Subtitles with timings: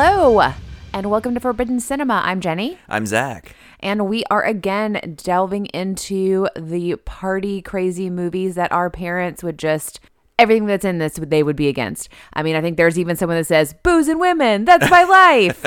[0.00, 0.52] Hello,
[0.92, 2.22] and welcome to Forbidden Cinema.
[2.24, 3.56] I'm Jenny, I'm Zach.
[3.80, 9.98] and we are again delving into the party crazy movies that our parents would just.
[10.38, 12.10] Everything that's in this, they would be against.
[12.32, 15.64] I mean, I think there's even someone that says, booze and women, that's my life.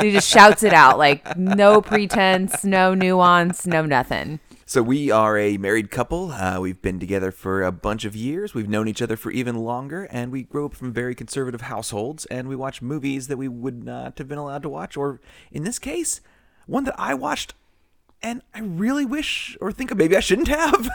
[0.00, 4.38] he just shouts it out like no pretense, no nuance, no nothing.
[4.72, 6.32] So we are a married couple.
[6.32, 8.54] Uh, we've been together for a bunch of years.
[8.54, 12.24] We've known each other for even longer, and we grew up from very conservative households.
[12.24, 15.64] And we watch movies that we would not have been allowed to watch, or in
[15.64, 16.22] this case,
[16.64, 17.52] one that I watched,
[18.22, 20.88] and I really wish or think maybe I shouldn't have.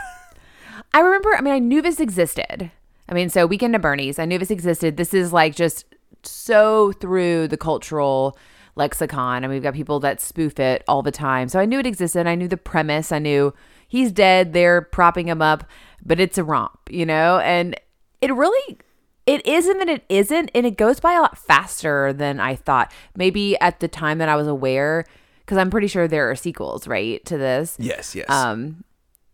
[0.96, 2.72] I remember, I mean, I knew this existed.
[3.08, 4.98] I mean, so Weekend at Bernie's, I knew this existed.
[4.98, 5.86] This is like just
[6.24, 8.40] so through the cultural
[8.78, 9.44] lexicon.
[9.44, 11.50] and we've got people that spoof it all the time.
[11.50, 12.28] So I knew it existed.
[12.28, 13.12] I knew the premise.
[13.12, 13.54] I knew
[13.88, 14.54] he's dead.
[14.54, 15.66] They're propping him up,
[16.06, 17.40] but it's a romp, you know?
[17.40, 17.76] And
[18.22, 18.78] it really.
[19.26, 22.94] It is and it isn't, and it goes by a lot faster than I thought.
[23.14, 25.04] Maybe at the time that I was aware,
[25.42, 27.76] because I'm pretty sure there are sequels, right, to this.
[27.78, 28.30] yes, yes.
[28.30, 28.86] Um,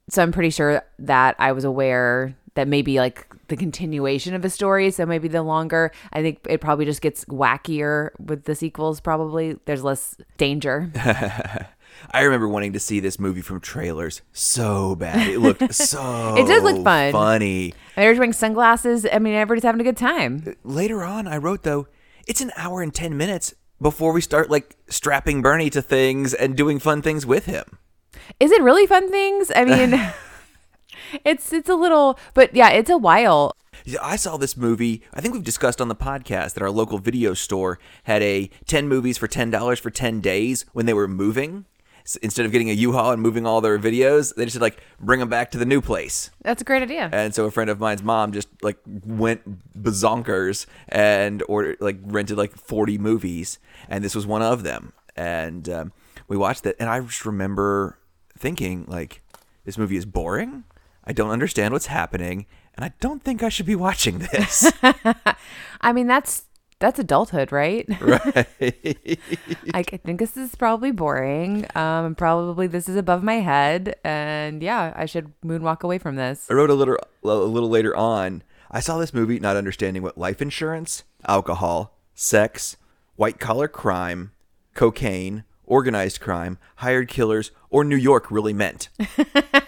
[0.09, 4.49] so I'm pretty sure that I was aware that maybe like the continuation of a
[4.49, 4.91] story.
[4.91, 8.99] So maybe the longer, I think it probably just gets wackier with the sequels.
[8.99, 10.91] Probably there's less danger.
[12.11, 15.27] I remember wanting to see this movie from trailers so bad.
[15.27, 16.35] It looked so.
[16.37, 17.11] It does look fun.
[17.11, 17.73] Funny.
[17.95, 19.05] They're wearing sunglasses.
[19.11, 20.43] I mean, everybody's having a good time.
[20.47, 21.87] Uh, later on i wrote though
[22.27, 26.55] it's an hour and 10 minutes before we start like strapping bernie to things and
[26.57, 27.77] doing fun things with him
[28.39, 29.51] Is it really fun things?
[29.55, 29.91] I mean,
[31.25, 33.55] it's it's a little, but yeah, it's a while.
[34.01, 37.33] I saw this movie i think we've discussed on the podcast that our local video
[37.33, 41.65] store had a 10 movies for $10 for 10 days when they were moving
[42.05, 44.79] S- instead of getting a u-haul and moving all their videos they just said like
[45.01, 47.09] bring them back to the new place That's a great idea.
[47.11, 49.41] and so a friend of mine's mom just like went
[49.81, 53.57] bazonkers and ordered like rented like 40 movies
[53.89, 55.93] and this was one of them and um,
[56.27, 57.97] we watched it and i just remember
[58.37, 59.21] thinking like
[59.65, 60.63] this movie is boring
[61.05, 64.71] i don't understand what's happening and i don't think i should be watching this
[65.81, 66.45] I mean, that's
[66.79, 67.85] that's adulthood, right?
[68.01, 68.47] right
[69.73, 71.65] Like, I think this is probably boring.
[71.75, 76.47] Um, probably this is above my head, and yeah, I should moonwalk away from this.
[76.49, 80.17] i wrote a little a little later on i saw this movie not understanding what
[80.17, 82.75] life insurance alcohol sex
[83.15, 84.31] white collar crime
[84.73, 88.89] cocaine organized crime hired killers or new york really meant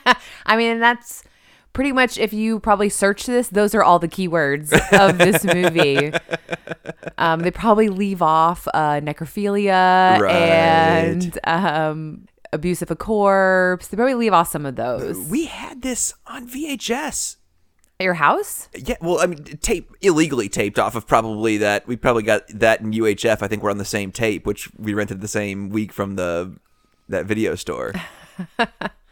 [0.45, 1.23] I mean, that's
[1.73, 6.13] pretty much if you probably search this, those are all the keywords of this movie.
[7.17, 10.31] um, they probably leave off uh, necrophilia Right.
[10.33, 13.87] and um, abuse of a corpse.
[13.87, 15.17] They probably leave off some of those.
[15.29, 17.37] We had this on VHS.
[17.97, 18.67] At your house?
[18.75, 21.87] Yeah, well, I mean, tape illegally taped off of probably that.
[21.87, 23.41] We probably got that in UHF.
[23.41, 26.57] I think we're on the same tape, which we rented the same week from the
[27.07, 27.93] that video store.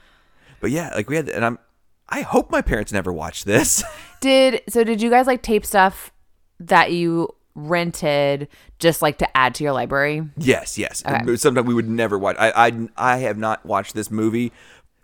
[0.64, 1.60] but yeah, like we had, and I'm.
[2.08, 3.84] I hope my parents never watched this.
[4.22, 4.86] Did so?
[4.86, 6.14] Did you guys like tape stuff
[6.62, 8.48] that you rented
[8.80, 10.26] just like to add to your library?
[10.38, 11.04] yes, yes.
[11.06, 11.36] Okay.
[11.36, 12.38] Sometimes we would never watch.
[12.40, 14.54] I, I, I have not watched this movie,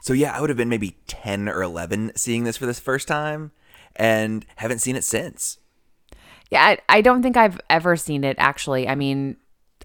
[0.01, 3.09] so yeah, I would have been maybe ten or eleven seeing this for this first
[3.09, 3.51] time,
[3.97, 5.57] and haven't seen it since.
[6.49, 8.87] Yeah, I, I don't think I've ever seen it actually.
[8.87, 9.35] I mean,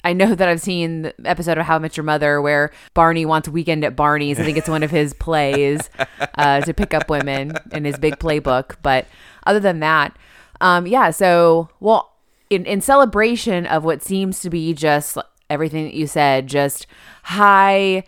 [0.04, 3.24] I know that I've seen the episode of How I Met Your Mother where Barney
[3.24, 4.38] wants a weekend at Barney's.
[4.38, 5.88] I think it's one of his plays
[6.38, 8.76] uh, to pick up women in his big playbook.
[8.82, 9.06] But
[9.46, 10.16] other than that,
[10.60, 11.10] um, yeah.
[11.10, 12.12] So, well,
[12.50, 15.16] in in celebration of what seems to be just
[15.48, 16.86] everything that you said, just
[17.22, 18.04] high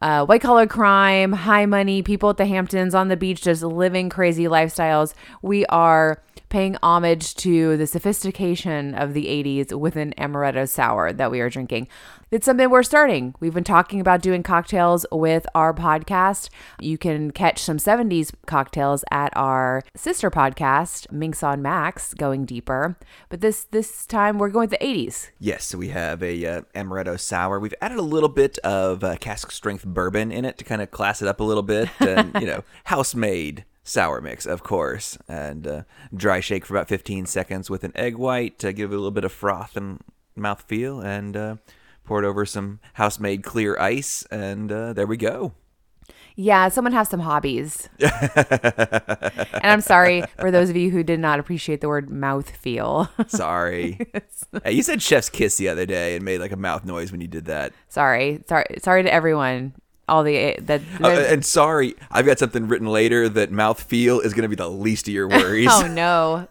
[0.00, 4.08] uh, white collar crime, high money, people at the Hamptons on the beach just living
[4.08, 5.14] crazy lifestyles.
[5.42, 11.30] We are paying homage to the sophistication of the 80s with an amaretto sour that
[11.30, 11.88] we are drinking.
[12.28, 13.36] It's something we're starting.
[13.38, 16.48] We've been talking about doing cocktails with our podcast.
[16.80, 22.98] You can catch some 70s cocktails at our sister podcast, Minx on Max, going deeper.
[23.28, 25.30] But this this time we're going with the 80s.
[25.38, 27.60] Yes, so we have a uh, amaretto sour.
[27.60, 30.90] We've added a little bit of uh, cask strength bourbon in it to kind of
[30.90, 35.16] class it up a little bit, and you know, house made sour mix, of course,
[35.28, 35.82] and uh,
[36.12, 39.12] dry shake for about 15 seconds with an egg white to give it a little
[39.12, 40.00] bit of froth and
[40.36, 41.56] mouthfeel, and uh,
[42.06, 45.52] pour it over some house made clear ice, and uh, there we go.
[46.38, 47.88] Yeah, someone has some hobbies.
[47.98, 53.08] and I'm sorry for those of you who did not appreciate the word mouth feel.
[53.26, 53.98] Sorry.
[54.62, 57.22] hey, you said chef's kiss the other day and made like a mouth noise when
[57.22, 57.72] you did that.
[57.88, 58.42] sorry.
[58.46, 59.72] Sorry sorry to everyone.
[60.08, 64.34] All the that Uh, and sorry, I've got something written later that mouth feel is
[64.34, 65.68] going to be the least of your worries.
[65.72, 66.46] Oh no.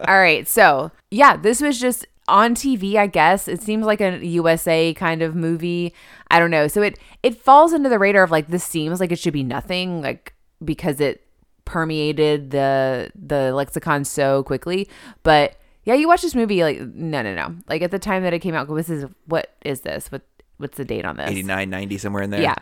[0.00, 0.48] All right.
[0.48, 3.48] So, yeah, this was just on TV, I guess.
[3.48, 5.94] It seems like a USA kind of movie.
[6.30, 6.68] I don't know.
[6.68, 9.42] So it it falls into the radar of like this seems like it should be
[9.42, 10.34] nothing like
[10.64, 11.26] because it
[11.64, 14.88] permeated the the lexicon so quickly,
[15.22, 17.54] but yeah, you watch this movie like no, no, no.
[17.68, 20.12] Like at the time that it came out, this is what is this?
[20.12, 20.22] What
[20.58, 21.30] what's the date on this?
[21.30, 22.42] 89, 90, somewhere in there.
[22.42, 22.56] Yeah.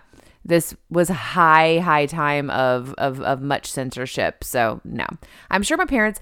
[0.44, 4.44] This was high, high time of, of of much censorship.
[4.44, 5.06] So no,
[5.50, 6.20] I'm sure my parents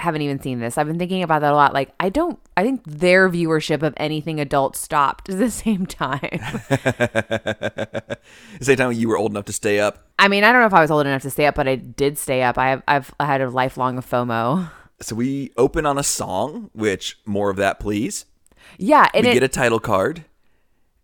[0.00, 0.76] haven't even seen this.
[0.76, 1.72] I've been thinking about that a lot.
[1.72, 6.20] Like I don't, I think their viewership of anything adult stopped at the same time.
[6.68, 8.18] the
[8.60, 10.06] Same time you were old enough to stay up.
[10.18, 11.76] I mean, I don't know if I was old enough to stay up, but I
[11.76, 12.58] did stay up.
[12.58, 14.70] I have, I've I had a lifelong FOMO.
[15.00, 18.24] So we open on a song, which more of that, please.
[18.78, 20.24] Yeah, and we it, get a title card,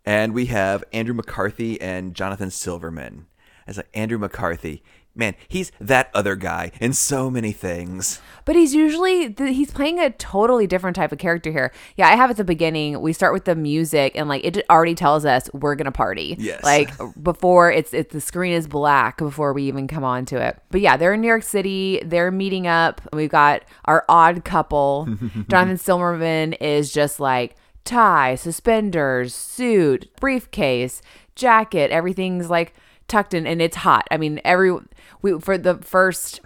[0.04, 3.26] and we have Andrew McCarthy and Jonathan Silverman.
[3.66, 4.82] As like Andrew McCarthy.
[5.16, 8.20] Man, he's that other guy in so many things.
[8.44, 11.72] But he's usually he's playing a totally different type of character here.
[11.96, 13.00] Yeah, I have at the beginning.
[13.00, 16.36] We start with the music, and like it already tells us we're gonna party.
[16.38, 16.64] Yes.
[16.64, 16.90] Like
[17.22, 20.60] before it's it's the screen is black before we even come on to it.
[20.70, 22.02] But yeah, they're in New York City.
[22.04, 23.00] They're meeting up.
[23.12, 25.08] We've got our odd couple.
[25.48, 31.02] Jonathan Silverman is just like tie, suspenders, suit, briefcase,
[31.34, 31.90] jacket.
[31.90, 32.74] Everything's like
[33.08, 34.06] tucked in, and it's hot.
[34.10, 34.76] I mean, every
[35.22, 36.40] we for the first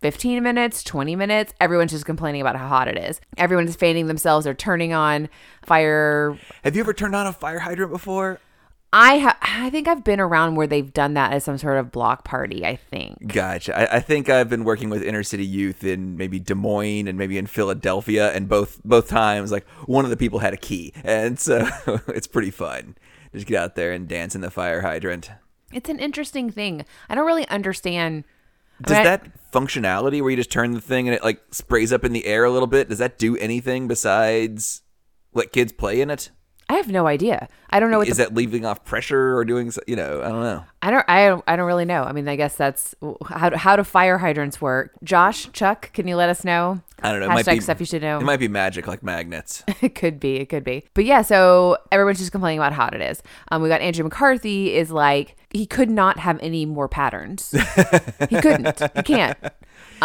[0.00, 3.20] 15 minutes, 20 minutes, everyone's just complaining about how hot it is.
[3.36, 5.28] Everyone's fanning themselves or turning on
[5.64, 6.38] fire.
[6.62, 8.40] Have you ever turned on a fire hydrant before?
[8.90, 11.92] I ha- I think I've been around where they've done that as some sort of
[11.92, 13.34] block party, I think.
[13.34, 13.78] Gotcha.
[13.78, 17.18] I, I think I've been working with inner city youth in maybe Des Moines and
[17.18, 20.94] maybe in Philadelphia, and both both times, like one of the people had a key,
[21.04, 21.68] and so
[22.08, 22.96] it's pretty fun.
[23.34, 25.30] Just get out there and dance in the fire hydrant.
[25.72, 26.84] It's an interesting thing.
[27.08, 28.24] I don't really understand.
[28.80, 31.40] I Does mean, I- that functionality where you just turn the thing and it like
[31.50, 32.88] sprays up in the air a little bit?
[32.88, 34.82] Does that do anything besides
[35.34, 36.30] let kids play in it?
[36.70, 37.48] I have no idea.
[37.70, 39.70] I don't know what Is the, that leaving off pressure or doing?
[39.70, 40.64] so- You know, I don't know.
[40.82, 42.02] I don't I don't I don't really know.
[42.02, 42.94] I mean, I guess that's
[43.26, 44.92] how how do fire hydrants work?
[45.02, 46.80] Josh, Chuck, can you let us know?
[47.02, 47.26] I don't know.
[47.26, 48.18] It Hashtag might be stuff you should know.
[48.18, 49.64] It might be magic like magnets.
[49.80, 50.36] it could be.
[50.36, 50.84] It could be.
[50.94, 53.22] But yeah, so everyone's just complaining about how hot it is.
[53.50, 57.50] Um, we got Andrew McCarthy is like he could not have any more patterns.
[58.28, 58.80] he couldn't.
[58.96, 59.38] He can't.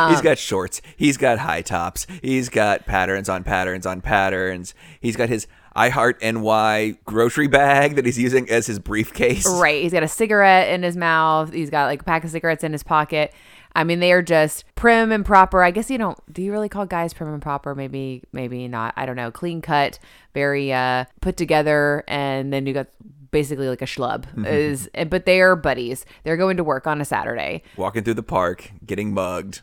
[0.09, 0.81] He's got shorts.
[0.97, 2.07] He's got high tops.
[2.21, 4.73] He's got patterns on patterns on patterns.
[4.99, 9.47] He's got his I Heart NY grocery bag that he's using as his briefcase.
[9.47, 9.81] Right.
[9.81, 11.51] He's got a cigarette in his mouth.
[11.53, 13.33] He's got like a pack of cigarettes in his pocket.
[13.75, 15.63] I mean, they are just prim and proper.
[15.63, 16.17] I guess you don't.
[16.31, 17.73] Do you really call guys prim and proper?
[17.73, 18.93] Maybe, maybe not.
[18.95, 19.31] I don't know.
[19.31, 19.97] Clean cut,
[20.33, 22.87] very uh, put together, and then you got
[23.31, 24.25] basically like a schlub.
[24.45, 26.05] Is but they are buddies.
[26.23, 27.63] They're going to work on a Saturday.
[27.75, 29.61] Walking through the park, getting mugged.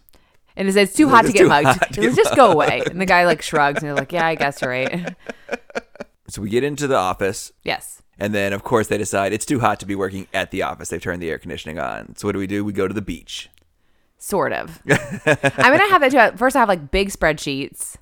[0.56, 1.66] And it says it's too hot to get mugged.
[1.66, 2.82] hot to get just go away.
[2.90, 5.14] And the guy like shrugs and they're like, Yeah, I guess you're right.
[6.30, 8.02] So we get into the office, yes.
[8.18, 10.88] and then of course they decide it's too hot to be working at the office.
[10.88, 12.14] They've turned the air conditioning on.
[12.16, 12.64] So what do we do?
[12.64, 13.48] We go to the beach.
[14.18, 14.80] Sort of.
[14.88, 16.36] I mean I have that too.
[16.38, 17.96] First I have like big spreadsheets.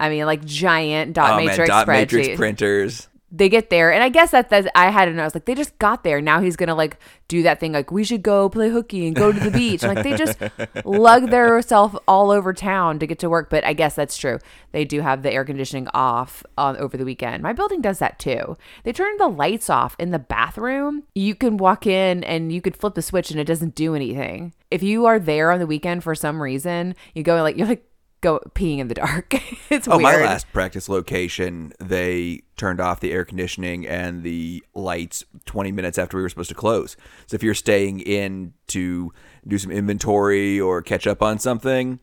[0.00, 2.12] I mean like giant dot oh man, dot spreadsheets.
[2.12, 3.07] matrix printers.
[3.30, 3.92] They get there.
[3.92, 6.20] And i guess that that's i had know i was like they just got there.
[6.20, 9.32] Now he's gonna like do that thing like we should go play hooky and go
[9.32, 9.82] to the beach.
[9.82, 10.38] Like they just
[10.84, 13.50] lug their self all over town to get to work.
[13.50, 14.38] But i guess that's true.
[14.72, 17.42] They do have the air conditioning off um, over the weekend.
[17.42, 18.56] My building does that too.
[18.84, 21.04] They turn the lights off in the bathroom.
[21.14, 24.54] You can walk in and you could flip the switch and it doesn't do anything.
[24.70, 27.87] If you are there on the weekend for some reason you go like you're like
[28.20, 29.34] go peeing in the dark
[29.70, 34.64] it's Oh, weird my last practice location, they turned off the air conditioning and the
[34.74, 36.96] lights 20 minutes after we were supposed to close.
[37.26, 39.12] So if you're staying in to
[39.46, 42.00] do some inventory or catch up on something,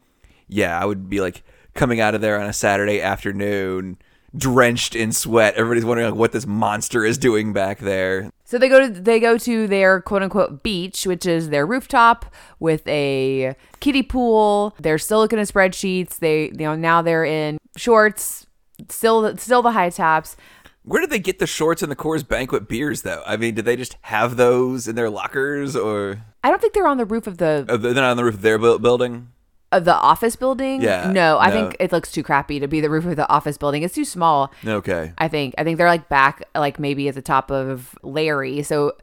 [0.48, 1.43] yeah, I would be like
[1.74, 3.98] coming out of there on a Saturday afternoon
[4.36, 5.55] drenched in sweat.
[5.55, 8.31] Everybody's wondering like what this monster is doing back there.
[8.45, 12.25] So they go to they go to their quote unquote beach, which is their rooftop
[12.59, 14.75] with a kiddie pool.
[14.79, 16.19] They're still looking at spreadsheets.
[16.19, 18.45] They you know now they're in shorts,
[18.89, 20.37] still still the high tops.
[20.83, 23.23] Where did they get the shorts and the Coors Banquet beers though?
[23.25, 26.87] I mean, did they just have those in their lockers or I don't think they're
[26.87, 29.29] on the roof of the uh, they're not on the roof of their building?
[29.77, 30.82] Of the office building.
[30.82, 31.53] Yeah, no, I no.
[31.53, 33.84] think it looks too crappy to be the roof of the office building.
[33.84, 34.51] It's too small.
[34.65, 35.13] Okay.
[35.17, 35.55] I think.
[35.58, 38.63] I think they're like back, like maybe at the top of Larry.
[38.63, 38.94] So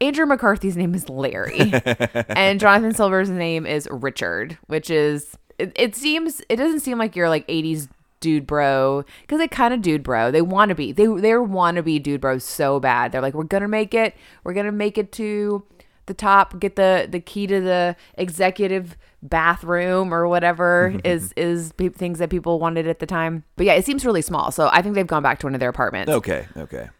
[0.00, 1.72] Andrew McCarthy's name is Larry,
[2.28, 7.14] and Jonathan Silver's name is Richard, which is it, it seems it doesn't seem like
[7.14, 10.30] you're like '80s dude bro because they kind of dude bro.
[10.30, 10.92] They want to be.
[10.92, 13.12] They they want to be dude bros so bad.
[13.12, 14.16] They're like, we're gonna make it.
[14.44, 15.64] We're gonna make it to.
[16.12, 21.88] The top, get the the key to the executive bathroom or whatever is is pe-
[21.88, 23.44] things that people wanted at the time.
[23.56, 24.50] But yeah, it seems really small.
[24.50, 26.12] So I think they've gone back to one of their apartments.
[26.12, 26.90] Okay, okay.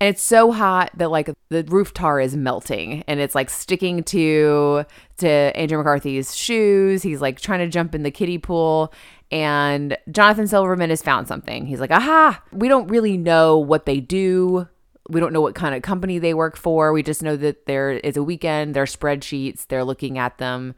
[0.00, 4.02] And it's so hot that like the roof tar is melting and it's like sticking
[4.04, 4.84] to
[5.16, 7.02] to Andrew McCarthy's shoes.
[7.02, 8.92] He's like trying to jump in the kiddie pool
[9.30, 11.64] and Jonathan Silverman has found something.
[11.64, 14.68] He's like, "Aha, we don't really know what they do.
[15.08, 16.92] We don't know what kind of company they work for.
[16.92, 20.74] We just know that there is a weekend, there are spreadsheets, they're looking at them.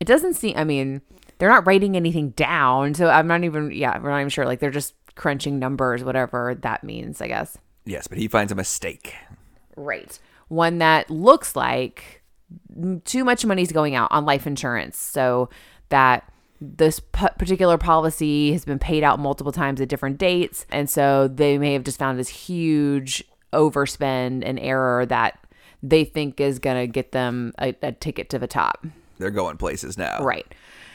[0.00, 1.02] It doesn't seem I mean,
[1.38, 4.60] they're not writing anything down, so I'm not even yeah, we're not even sure like
[4.60, 7.58] they're just crunching numbers whatever that means, I guess.
[7.84, 9.14] Yes, but he finds a mistake.
[9.76, 10.18] Right.
[10.48, 12.22] One that looks like
[13.04, 14.98] too much money's going out on life insurance.
[14.98, 15.48] So
[15.88, 16.30] that
[16.60, 20.66] this p- particular policy has been paid out multiple times at different dates.
[20.70, 25.38] And so they may have just found this huge overspend an error that
[25.82, 28.86] they think is going to get them a, a ticket to the top.
[29.18, 30.22] They're going places now.
[30.22, 30.46] Right.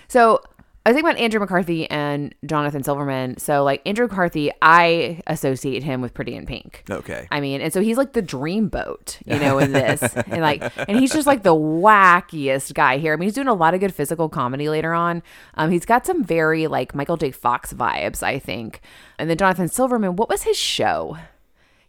[0.08, 0.42] So
[0.84, 3.38] I was thinking about Andrew McCarthy and Jonathan Silverman.
[3.38, 6.84] So like Andrew McCarthy, I associate him with Pretty in Pink.
[6.90, 7.28] Okay.
[7.30, 11.00] I mean, and so he's like the dreamboat, you know, in this, and like, and
[11.00, 13.14] he's just like the wackiest guy here.
[13.14, 15.22] I mean, he's doing a lot of good physical comedy later on.
[15.54, 17.30] Um, he's got some very like Michael J.
[17.30, 18.82] Fox vibes, I think.
[19.20, 21.18] And then Jonathan Silverman, what was his show?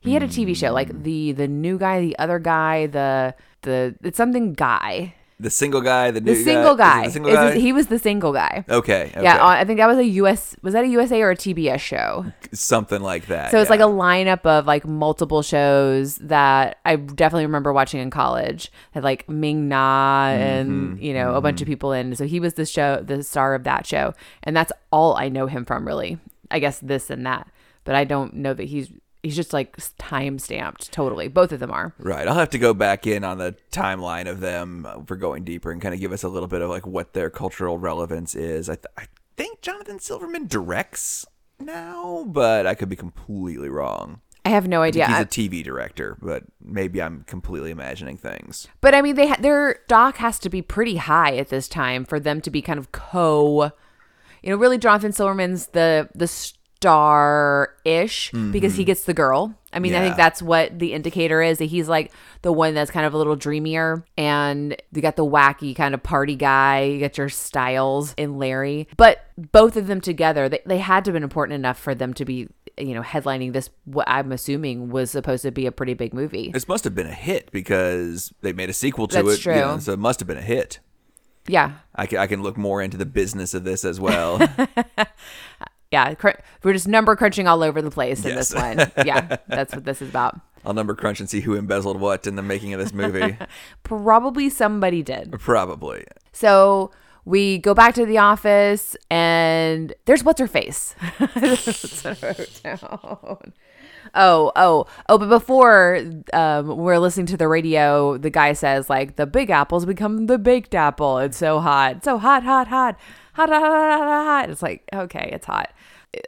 [0.03, 3.95] He had a TV show, like the the new guy, the other guy, the the
[4.03, 7.03] it's something guy, The single guy, the, the single guy.
[7.03, 7.07] guy.
[7.07, 7.51] The single guy?
[7.51, 8.65] it- he was the single guy.
[8.69, 9.23] okay, okay.
[9.23, 10.57] Yeah, uh, I think that was a US.
[10.63, 12.27] Was that a USA or a TBS show?
[12.53, 13.51] Something like that.
[13.51, 13.77] So it's yeah.
[13.77, 18.71] like a lineup of like multiple shows that I definitely remember watching in college.
[18.93, 22.15] Had like Ming Na and you know a bunch of people in.
[22.17, 25.47] So he was the show, the star of that show, and that's all I know
[25.47, 25.87] him from.
[25.87, 26.19] Really,
[26.51, 27.47] I guess this and that,
[27.85, 28.91] but I don't know that he's
[29.23, 30.93] he's just like time stamped.
[30.93, 31.95] Totally, both of them are.
[31.99, 32.27] Right.
[32.27, 35.71] I'll have to go back in on the timeline of them uh, for going deeper
[35.71, 38.69] and kind of give us a little bit of like what their cultural relevance is.
[38.69, 41.27] I, th- I think Jonathan Silverman directs
[41.59, 44.21] now, but I could be completely wrong.
[44.45, 45.07] I have no idea.
[45.07, 48.67] He's a TV director, but maybe I'm completely imagining things.
[48.81, 52.05] But I mean, they ha- their stock has to be pretty high at this time
[52.05, 53.71] for them to be kind of co.
[54.43, 56.27] You know, really, Jonathan Silverman's the the
[56.83, 59.55] star ish because he gets the girl.
[59.73, 60.19] I mean, I think Mm-hmm.
[60.19, 62.13] That's what the indicator is that he's like
[62.43, 66.03] the one that's kind of a little dreamier, and you got the wacky kind of
[66.03, 66.83] party guy.
[66.83, 71.11] You got your Styles and Larry, but both of them together, they, they had to
[71.11, 72.49] have been important enough for them to be.
[72.79, 76.51] You know, headlining this, what I'm assuming was supposed to be a pretty big movie.
[76.53, 79.41] This must have been a hit because they made a sequel to That's it.
[79.43, 79.79] true.
[79.79, 80.81] so it must have been a hit.
[81.47, 84.39] Yeah, I can, I can look more into the business of this as well.
[85.93, 86.31] Yeah, cr-
[86.63, 88.49] we're just number crunching all over the place in Yes.
[88.49, 88.91] this one.
[89.07, 90.41] Yeah, that's what this is about.
[90.65, 93.37] I'll number crunch and see who embezzled what in the making of this movie.
[93.83, 95.33] Probably somebody did.
[95.41, 96.05] Probably.
[96.33, 96.93] So
[97.25, 100.95] we go back to the office, and there's what's her face.
[101.35, 103.53] That's what I wrote down.
[104.15, 105.19] Oh, oh, oh!
[105.19, 106.01] But before
[106.33, 110.39] um, we're listening to the radio, the guy says like the big apples become the
[110.39, 111.19] baked apple.
[111.19, 112.99] It's so hot, so hot, hot, hot,
[113.33, 114.51] hot, hot, hot, hot, hot, hot.
[114.51, 115.73] It's like okay, it's hot.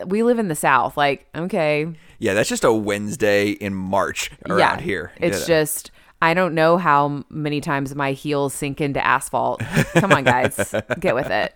[0.07, 0.97] We live in the South.
[0.97, 5.13] Like okay, Yeah, that's just a Wednesday in March around here.
[5.19, 5.47] It's know.
[5.47, 5.91] just
[6.25, 9.61] I don't know how many times my heels sink into asphalt.
[9.93, 11.55] Come on, guys, get with it.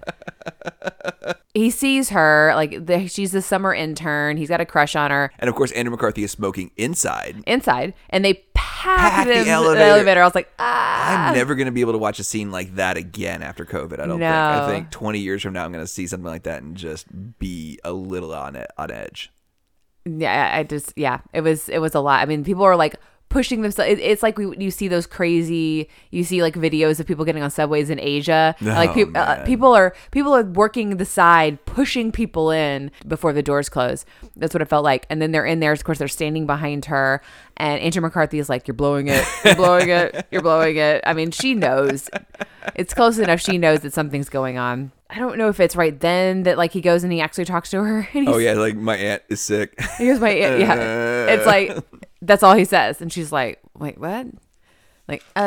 [1.55, 4.37] He sees her like the, she's the summer intern.
[4.37, 7.43] He's got a crush on her And of course, Andrew McCarthy is smoking inside.
[7.47, 8.45] inside, and they
[8.78, 9.85] pack, the elevator.
[9.85, 10.23] elevator.
[10.23, 11.28] I was like, ah.
[11.28, 14.00] I'm never going to be able to watch a scene like that again after COVID.
[14.00, 14.23] I don't think.
[14.23, 17.06] I think 20 years from now, I'm going to see something like that and just
[17.38, 19.32] be a little on it, on edge.
[20.06, 22.97] yeah i just yeah it was it was a lot i mean people were like
[23.30, 27.06] pushing themselves it, it's like we, you see those crazy you see like videos of
[27.06, 28.54] people getting on subways in asia.
[28.61, 33.32] Like Oh, peop- uh, people are people are working the side pushing people in before
[33.35, 34.06] the doors close.
[34.37, 35.06] That's what it felt like.
[35.11, 37.20] And then they're in there of course they're standing behind her.
[37.58, 39.25] And andrew mccarthy is like you're blowing it.
[39.44, 40.26] You're blowing it.
[40.30, 41.02] You're blowing it.
[41.06, 42.08] I mean she knows.
[42.75, 43.40] It's close enough.
[43.40, 44.92] She knows that something's going on.
[45.11, 47.70] I don't know if it's right then that like he goes and he actually talks
[47.70, 49.75] to her and he's Oh yeah, like my aunt is sick.
[49.97, 50.61] Here's my aunt.
[50.61, 51.26] yeah.
[51.35, 51.76] It's like
[52.22, 54.26] that's all he says, and she's like, "Wait, what?"
[55.08, 55.38] Like, uh,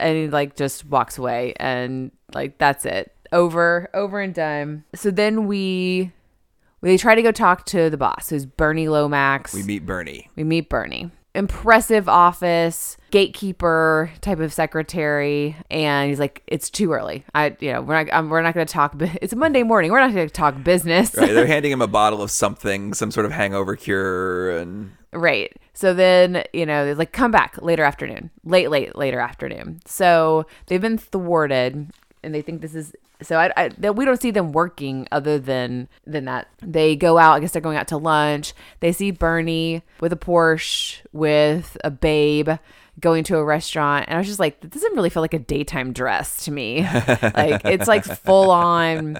[0.00, 4.84] and he like just walks away, and like that's it, over, over and done.
[4.94, 6.12] So then we,
[6.80, 9.52] we try to go talk to the boss, who's Bernie Lomax.
[9.52, 10.30] we meet Bernie.
[10.36, 11.10] We meet Bernie.
[11.34, 17.26] Impressive office, gatekeeper type of secretary, and he's like, "It's too early.
[17.34, 18.96] I, you know, we're not, um, we're not going to talk.
[18.96, 19.92] Bu- it's a Monday morning.
[19.92, 23.10] We're not going to talk business." Right, they're handing him a bottle of something, some
[23.10, 25.52] sort of hangover cure, and Right.
[25.72, 29.80] So then, you know, they're like, come back later afternoon, late, late, later afternoon.
[29.86, 31.90] So they've been thwarted
[32.22, 35.38] and they think this is so I, I that we don't see them working other
[35.38, 36.48] than than that.
[36.60, 38.52] They go out i guess they're going out to lunch.
[38.80, 42.50] They see bernie with a porsche with a babe
[42.98, 45.38] going to a restaurant and i was just like this doesn't really feel like a
[45.38, 46.80] daytime dress to me.
[47.22, 49.18] Like it's like full on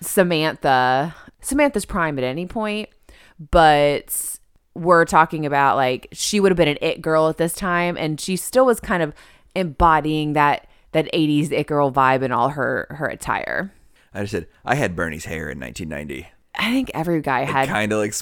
[0.00, 1.14] samantha.
[1.40, 2.88] Samantha's prime at any point
[3.50, 4.38] but
[4.74, 8.20] we're talking about like she would have been an it girl at this time and
[8.20, 9.12] she still was kind of
[9.54, 13.72] embodying that that 80s it girl vibe in all her her attire
[14.12, 16.28] I just said I had Bernie's hair in 1990.
[16.56, 18.14] i think every guy had Kind of like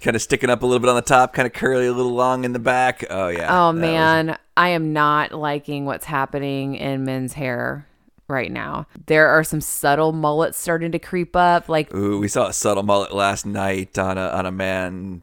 [0.00, 2.14] kind of sticking up a little bit on the top, kind of curly, a little
[2.14, 3.04] long in the back.
[3.10, 3.46] Oh yeah.
[3.50, 7.86] oh that was- man i am not liking what's happening in men's hair
[8.30, 12.46] right now there are some subtle mullets starting to creep up like Ooh, we saw
[12.46, 15.22] a subtle mullet last night on a on a man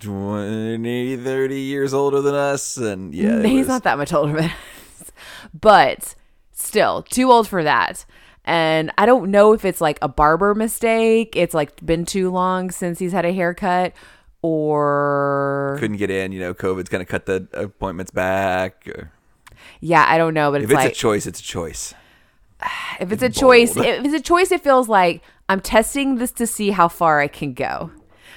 [0.00, 4.44] 20, 30 years older than us, and yeah, he's was- not that much older than
[4.50, 5.12] us.
[5.60, 6.14] But
[6.52, 8.04] still, too old for that.
[8.44, 11.36] And I don't know if it's like a barber mistake.
[11.36, 13.92] It's like been too long since he's had a haircut
[14.40, 16.32] or couldn't get in.
[16.32, 18.86] You know, COVID's of cut the appointments back.
[18.88, 19.12] or-
[19.80, 21.94] yeah, I don't know, but If it's it's like a choice, it's a choice.
[23.00, 26.46] if it's a choice, if it's a choice it feels like I'm testing this to
[26.46, 27.90] see how far I can go.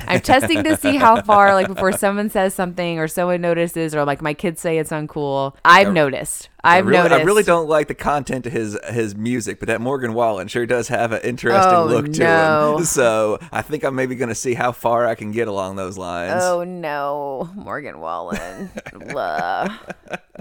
[0.08, 4.06] I'm testing to see how far, like before someone says something or someone notices, or
[4.06, 5.56] like my kids say it's uncool.
[5.64, 6.50] I've noticed.
[6.64, 7.22] I I've really, noticed.
[7.22, 10.66] I really don't like the content of his his music, but that Morgan Wallen sure
[10.66, 12.78] does have an interesting Oh, look to no.
[12.78, 12.86] him.
[12.96, 15.98] So I think I'm maybe going to see how far I can get along those
[15.98, 16.42] lines.
[16.44, 18.72] Oh no, Morgan Wallen.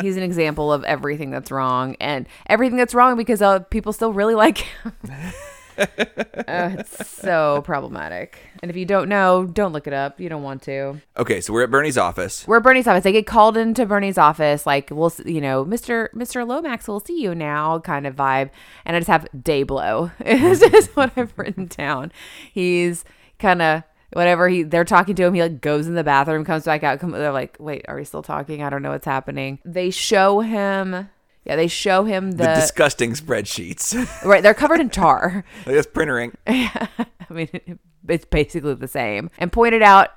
[0.01, 4.13] He's an example of everything that's wrong and everything that's wrong because uh, people still
[4.13, 4.93] really like him.
[5.78, 8.38] Uh, it's so problematic.
[8.62, 10.20] And if you don't know, don't look it up.
[10.20, 11.01] You don't want to.
[11.16, 12.46] Okay, so we're at Bernie's office.
[12.46, 13.05] We're at Bernie's office.
[13.05, 17.20] They get called into Bernie's office, like we'll, you know, Mister Mister Lomax will see
[17.20, 18.51] you now, kind of vibe.
[18.85, 20.11] And I just have day blow.
[20.25, 22.12] is just what I've written down.
[22.53, 23.05] He's
[23.38, 24.62] kind of whatever he.
[24.62, 25.35] They're talking to him.
[25.35, 27.01] He like goes in the bathroom, comes back out.
[27.01, 28.62] Come, they're like, wait, are we still talking?
[28.62, 29.59] I don't know what's happening.
[29.64, 31.09] They show him.
[31.44, 33.94] Yeah, they show him The the, disgusting spreadsheets.
[34.24, 34.42] right.
[34.42, 35.44] They're covered in tar.
[35.66, 36.35] Guess printer ink.
[36.46, 36.88] I
[37.30, 37.78] mean,
[38.09, 39.30] it's basically the same.
[39.38, 40.11] And pointed out,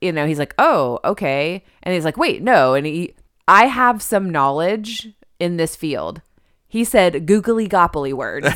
[0.00, 1.64] you know, he's like, oh, okay.
[1.82, 2.74] And he's like, wait, no.
[2.74, 3.14] And he,
[3.48, 6.20] I have some knowledge in this field.
[6.68, 8.48] He said googly gopply words.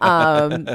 [0.00, 0.68] um,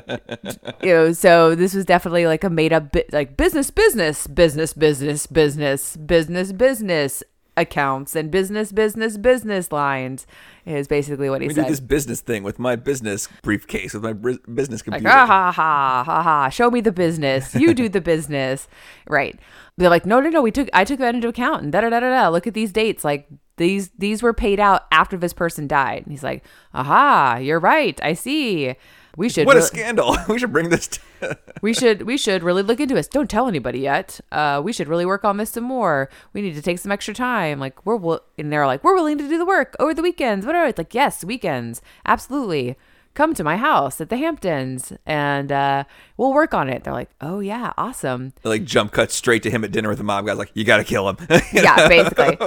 [0.82, 4.74] you know, so this was definitely like a made up, bi- like business, business, business,
[4.74, 7.24] business, business, business, business
[7.58, 10.28] accounts and business, business, business lines
[10.66, 14.14] is basically what he We do this business thing with my business briefcase, with my
[14.14, 15.10] bris- business Like, computer.
[15.10, 16.50] ah, ha, ha, ha, ha.
[16.50, 17.56] Show me the business.
[17.56, 18.68] You do the business.
[19.08, 19.40] Right.
[19.78, 20.42] They're like, no, no, no.
[20.42, 22.30] We took, I took that into account and da, da, da, da, da.
[22.30, 23.04] Look at these dates.
[23.04, 26.02] Like these, these were paid out after this person died.
[26.04, 28.00] And he's like, aha, you're right.
[28.02, 28.76] I see.
[29.18, 30.18] We should, What a scandal!
[30.30, 30.88] we should bring this.
[30.88, 33.08] To- we should, we should really look into this.
[33.08, 34.20] Don't tell anybody yet.
[34.32, 36.10] Uh, we should really work on this some more.
[36.34, 37.60] We need to take some extra time.
[37.60, 40.46] Like we're, wi- and they're like, we're willing to do the work over the weekends.
[40.46, 40.68] Whatever.
[40.68, 41.82] It's like, yes, weekends.
[42.06, 42.76] Absolutely.
[43.14, 45.86] Come to my house at the Hamptons and uh,
[46.18, 46.84] we'll work on it.
[46.84, 48.34] They're like, oh, yeah, awesome.
[48.44, 50.38] like jump cut straight to him at dinner with the mob guys.
[50.38, 51.18] Like you got to kill him.
[51.54, 52.38] Yeah, basically.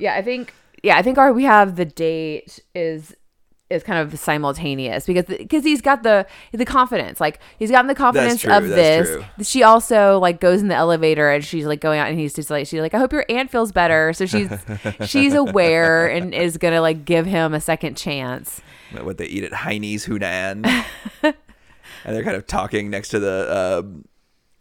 [0.00, 3.16] yeah, I think, yeah, I think our, we have the date is
[3.70, 7.94] is kind of simultaneous because because he's got the the confidence like he's gotten the
[7.94, 9.24] confidence true, of this true.
[9.42, 12.50] she also like goes in the elevator and she's like going out and he's just
[12.50, 14.50] like she's like i hope your aunt feels better so she's
[15.06, 18.60] she's aware and is gonna like give him a second chance
[19.02, 20.64] what they eat at Heine's Hunan,
[21.22, 21.34] and
[22.04, 24.04] they're kind of talking next to the um,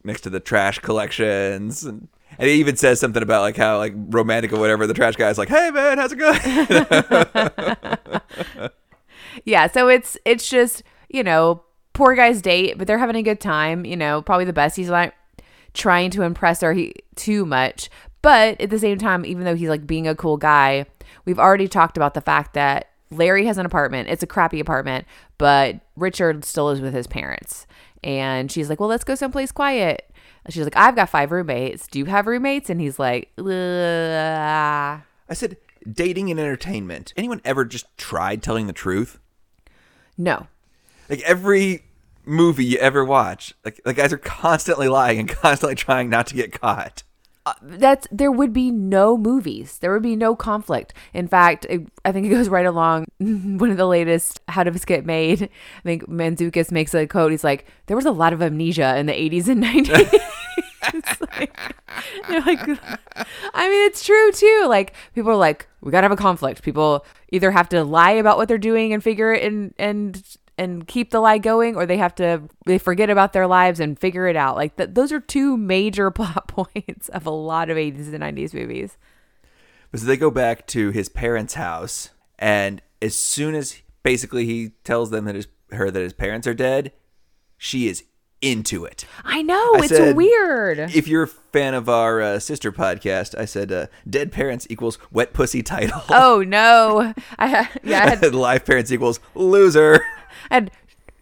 [0.04, 2.08] next to the trash collections, and,
[2.40, 4.88] and he even says something about like how like romantic or whatever.
[4.88, 6.18] The trash guy's like, "Hey man, how's it
[8.60, 8.70] going?"
[9.46, 11.62] yeah so it's it's just you know
[11.94, 14.90] poor guy's date but they're having a good time you know probably the best he's
[14.90, 15.14] like
[15.74, 17.90] trying to impress her he, too much
[18.22, 20.86] but at the same time even though he's like being a cool guy
[21.26, 25.06] we've already talked about the fact that larry has an apartment it's a crappy apartment
[25.38, 27.68] but richard still is with his parents
[28.04, 30.10] and she's like well let's go someplace quiet
[30.50, 35.34] she's like i've got five roommates do you have roommates and he's like "Uh." I
[35.36, 35.58] said,
[35.92, 37.14] dating and entertainment.
[37.16, 39.20] Anyone ever just tried telling the truth?
[40.18, 40.48] No.
[41.10, 41.84] Like every
[42.26, 46.36] movie you ever watch, like the guys are constantly lying and constantly trying not to
[46.36, 47.04] get caught.
[47.46, 49.78] Uh, that's there would be no movies.
[49.80, 50.94] There would be no conflict.
[51.14, 54.74] In fact it, i think it goes right along one of the latest how did
[54.74, 55.44] this get made.
[55.44, 57.32] I think Mantzoukas makes a quote.
[57.32, 60.20] He's like there was a lot of amnesia in the 80s and 90s
[60.94, 61.58] It's like,
[62.28, 62.60] they're like,
[63.54, 64.66] I mean, it's true too.
[64.68, 66.64] Like people are like, we gotta have a conflict.
[66.64, 70.24] People either have to lie about what they're doing and figure it and and
[70.58, 73.98] and keep the lie going, or they have to they forget about their lives and
[73.98, 74.56] figure it out.
[74.56, 78.54] Like th- those are two major plot points of a lot of 80s and 90s
[78.54, 78.98] movies.
[79.92, 84.72] But so they go back to his parents' house, and as soon as basically he
[84.84, 86.92] tells them that his her that his parents are dead,
[87.58, 88.04] she is
[88.44, 89.06] into it.
[89.24, 90.78] I know I it's said- weird.
[90.80, 94.98] If you're a fan of our uh, sister podcast, I said uh, dead parents equals
[95.12, 96.02] wet pussy title.
[96.10, 97.14] Oh no!
[97.40, 100.02] I ha- yeah, I had, live parents equals loser.
[100.52, 100.70] had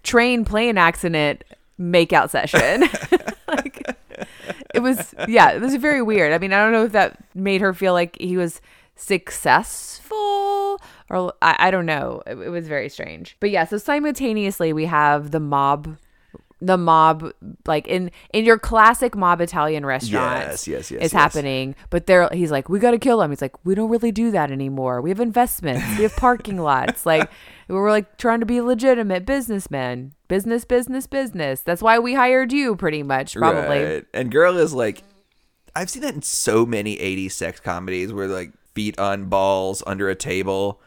[0.03, 1.43] train plane accident
[1.79, 2.89] makeout session.
[3.47, 3.95] like,
[4.73, 6.33] it was yeah, it was very weird.
[6.33, 8.61] I mean, I don't know if that made her feel like he was
[8.95, 12.21] successful or I, I don't know.
[12.25, 13.35] It, it was very strange.
[13.39, 15.97] But yeah, so simultaneously we have the mob
[16.61, 17.31] the mob
[17.65, 21.11] like in in your classic mob Italian restaurant Yes, yes, yes, is yes.
[21.11, 23.31] happening but they're he's like we got to kill him.
[23.31, 25.01] He's like we don't really do that anymore.
[25.01, 25.85] We have investments.
[25.97, 27.05] We have parking lots.
[27.05, 27.29] Like
[27.67, 30.13] we're like trying to be legitimate businessmen.
[30.27, 31.61] Business business business.
[31.61, 33.83] That's why we hired you pretty much probably.
[33.83, 34.05] Right.
[34.13, 35.03] And girl is like,
[35.75, 40.09] I've seen that in so many 80s sex comedies where like feet on balls under
[40.09, 40.81] a table.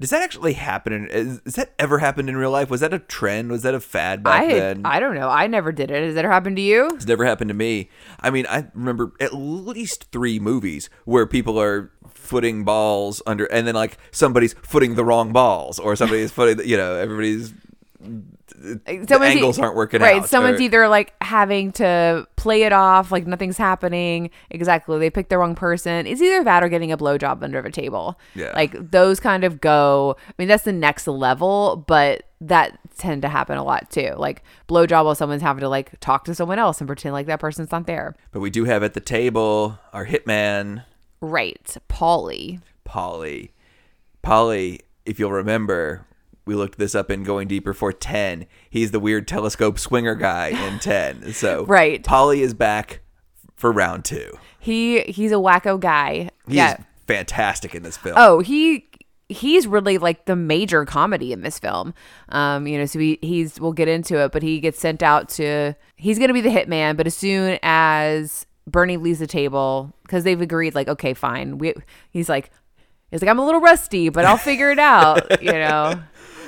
[0.00, 0.94] Does that actually happen?
[0.94, 2.70] In, is, has that ever happened in real life?
[2.70, 3.50] Was that a trend?
[3.50, 4.82] Was that a fad back I then?
[4.84, 7.26] I don't know I never did it has that ever happened to you It's never
[7.26, 7.90] happened to me.
[8.18, 13.66] I mean, I remember at least three movies where people are footing balls under, and
[13.66, 17.52] then like somebody's footing the wrong balls, or somebody's footing, you know, everybody's
[18.60, 20.28] the Someone's e- angles aren't working right out.
[20.28, 24.30] someone's or- either like having to play it off like nothing's happening.
[24.50, 26.06] Exactly they picked the wrong person.
[26.06, 28.18] It's either that or getting a blowjob under a table.
[28.34, 28.52] Yeah.
[28.54, 30.16] like those kind of go.
[30.28, 34.12] I mean that's the next level but that tend to happen a lot too.
[34.16, 37.40] Like blowjob while someone's having to like talk to someone else and pretend like that
[37.40, 38.14] person's not there.
[38.30, 40.84] But we do have at the table our hitman,
[41.22, 42.60] right Paulie.
[42.86, 43.50] Paulie.
[44.22, 46.06] Paulie, if you'll remember,
[46.50, 48.44] we looked this up in Going Deeper for 10.
[48.68, 51.32] He's the weird telescope swinger guy in 10.
[51.32, 52.02] So Right.
[52.02, 53.02] Paulie is back
[53.54, 54.36] for round two.
[54.58, 58.16] he he's a wacko guy He's yeah fantastic in this film.
[58.18, 58.88] Oh, he
[59.28, 61.94] he's really like the major comedy in this film.
[62.30, 65.28] Um, you know, so he, he's we'll get into it, but he gets sent out
[65.30, 70.24] to he's gonna be the hitman, but as soon as Bernie leaves the table, because
[70.24, 71.58] they've agreed, like, okay, fine.
[71.58, 71.74] We
[72.10, 72.50] he's like
[73.10, 76.00] he's like, I'm a little rusty, but I'll figure it out, you know.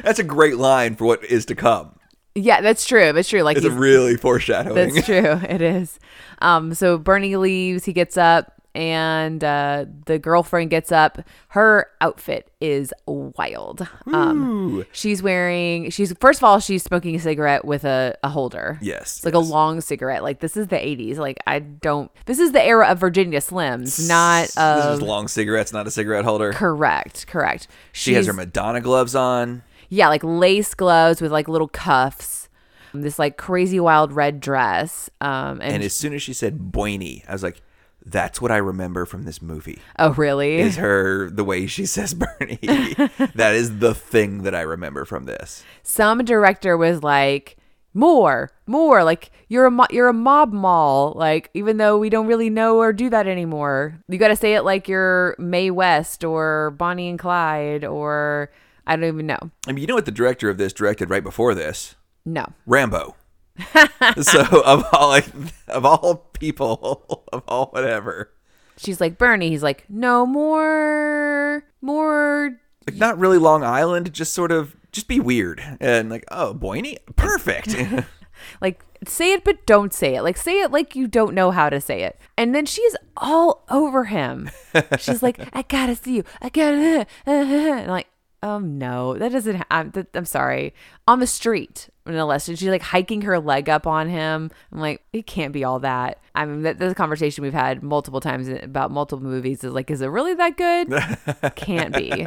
[0.02, 1.98] That's a great line for what is to come.
[2.34, 3.12] Yeah, that's true.
[3.12, 3.42] That's true.
[3.42, 4.94] Like It's a really foreshadowing.
[4.94, 5.40] That's true.
[5.48, 5.98] It is.
[6.40, 7.84] Um, so Bernie leaves.
[7.84, 11.18] He gets up, and uh, the girlfriend gets up.
[11.48, 13.86] Her outfit is wild.
[14.06, 15.90] Um, she's wearing.
[15.90, 18.78] She's first of all, she's smoking a cigarette with a, a holder.
[18.80, 19.46] Yes, it's like yes.
[19.46, 20.22] a long cigarette.
[20.22, 21.18] Like this is the '80s.
[21.18, 22.10] Like I don't.
[22.24, 26.24] This is the era of Virginia Slims, not this is long cigarettes, not a cigarette
[26.24, 26.52] holder.
[26.52, 27.26] Correct.
[27.26, 27.68] Correct.
[27.92, 29.62] She has her Madonna gloves on.
[29.92, 32.48] Yeah, like lace gloves with like little cuffs.
[32.94, 35.10] This like crazy wild red dress.
[35.20, 37.60] Um, and, And as soon as she said Boiny, I was like,
[38.04, 39.78] that's what I remember from this movie.
[39.98, 40.60] oh really?
[40.60, 42.56] Is her the way she says Bernie.
[43.34, 45.62] that is the thing that I remember from this.
[45.82, 47.58] some director was like
[47.94, 52.26] more more like you're a mo- you're a mob mall like even though we don't
[52.26, 56.24] really know or do that anymore you got to say it like you're Mae West
[56.24, 58.50] or Bonnie and Clyde or
[58.86, 59.50] I don't even know.
[59.66, 61.94] I mean, you know what the director of this directed right before this?
[62.24, 62.46] no.
[62.66, 63.16] Rambo.
[64.22, 65.26] so of all like
[65.68, 68.32] of all people of all whatever,
[68.78, 74.52] she's like Bernie he's like no more more like not really Long Island, just sort
[74.52, 75.62] of just be weird.
[75.80, 77.76] And like oh Boiny, perfect.
[78.62, 80.22] like say it but don't say it.
[80.22, 82.18] Like say it like you don't know how to say it.
[82.38, 84.50] And then she's all over him.
[84.98, 86.24] She's like i gotta see you.
[86.40, 88.06] I gotta and I'm like
[88.42, 90.74] oh no that doesn't ha- I'm, that, I'm sorry.
[91.06, 94.50] On the street no less and she's like hiking her leg up on him?
[94.72, 96.18] I'm like it can't be all that.
[96.34, 99.90] I mean that, that's a conversation we've had multiple times about multiple movies is like
[99.90, 101.54] is it really that good?
[101.56, 102.26] Can't be.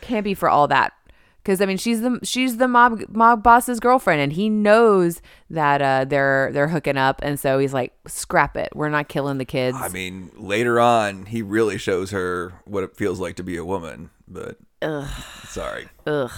[0.00, 0.92] Can't be for all that.
[1.42, 5.80] Because I mean she's the she's the mob mob boss's girlfriend and he knows that
[5.80, 8.70] uh, they're they're hooking up and so he's like scrap it.
[8.74, 9.76] We're not killing the kids.
[9.80, 13.64] I mean, later on, he really shows her what it feels like to be a
[13.64, 14.10] woman.
[14.26, 14.58] But
[15.48, 16.32] sorry, ugh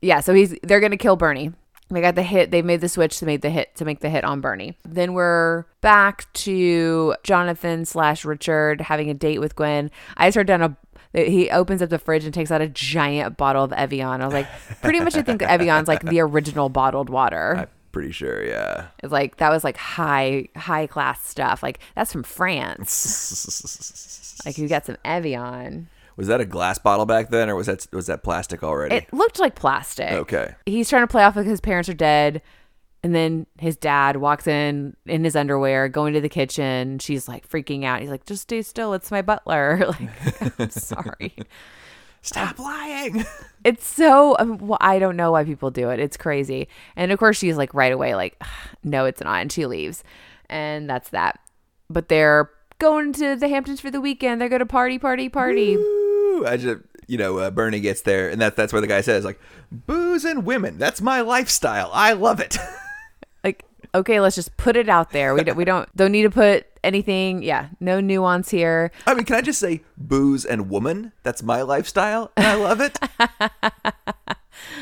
[0.00, 1.52] yeah so he's they're gonna kill Bernie
[1.90, 4.10] they got the hit they made the switch to make the hit to make the
[4.10, 9.90] hit on Bernie then we're back to Jonathan slash Richard having a date with Gwen
[10.16, 10.76] I just heard down a
[11.14, 14.20] he opens up the fridge and takes out a giant bottle of Evian.
[14.20, 14.48] I was like,
[14.82, 17.68] pretty much, I think Evian's like the original bottled water.
[17.92, 18.44] pretty sure.
[18.44, 18.88] Yeah.
[19.00, 21.62] It's like that was like high high class stuff.
[21.62, 24.10] Like that's from France.
[24.44, 25.88] Like you got some Evian.
[26.16, 28.96] Was that a glass bottle back then, or was that was that plastic already?
[28.96, 30.12] It looked like plastic.
[30.12, 30.54] Okay.
[30.66, 32.42] He's trying to play off like his parents are dead.
[33.02, 36.98] And then his dad walks in in his underwear, going to the kitchen.
[36.98, 38.00] She's like freaking out.
[38.00, 38.94] He's like, just stay still.
[38.94, 39.92] It's my butler.
[40.00, 41.34] Like, I'm sorry.
[42.22, 43.24] Stop lying.
[43.64, 45.98] It's so, um, well, I don't know why people do it.
[45.98, 46.68] It's crazy.
[46.96, 48.38] And of course, she's like right away, like,
[48.84, 49.40] no, it's not.
[49.40, 50.04] And she leaves.
[50.50, 51.40] And that's that.
[51.88, 54.38] But they're going to the Hamptons for the weekend.
[54.38, 55.78] They're going to party, party, party.
[55.78, 56.03] Woo!
[56.46, 59.24] I just, you know, uh, Bernie gets there, and that, that's where the guy says,
[59.24, 59.38] like,
[59.70, 60.78] booze and women.
[60.78, 61.90] That's my lifestyle.
[61.92, 62.56] I love it.
[63.44, 63.62] Like,
[63.94, 65.34] okay, let's just put it out there.
[65.34, 67.42] We don't, we don't, don't need to put anything.
[67.42, 68.90] Yeah, no nuance here.
[69.06, 71.12] I mean, can I just say booze and woman?
[71.24, 72.98] That's my lifestyle, and I love it.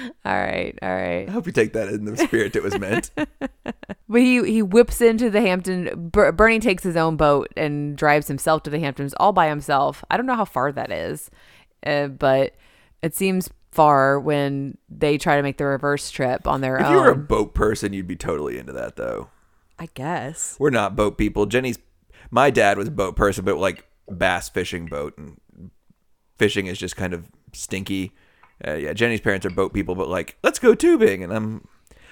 [0.24, 1.28] All right, all right.
[1.28, 3.10] I hope you take that in the spirit it was meant.
[4.08, 6.10] But he he whips into the Hampton.
[6.12, 10.04] Ber- Bernie takes his own boat and drives himself to the Hamptons all by himself.
[10.10, 11.30] I don't know how far that is,
[11.86, 12.54] uh, but
[13.00, 16.92] it seems far when they try to make the reverse trip on their If own.
[16.92, 19.30] If you were a boat person, you'd be totally into that, though.
[19.78, 20.56] I guess.
[20.60, 21.46] We're not boat people.
[21.46, 21.78] Jenny's,
[22.30, 25.40] my dad was a boat person, but like bass fishing boat, and
[26.36, 28.12] fishing is just kind of stinky.
[28.66, 31.66] Uh, yeah, Jenny's parents are boat people, but like, let's go tubing, and I'm,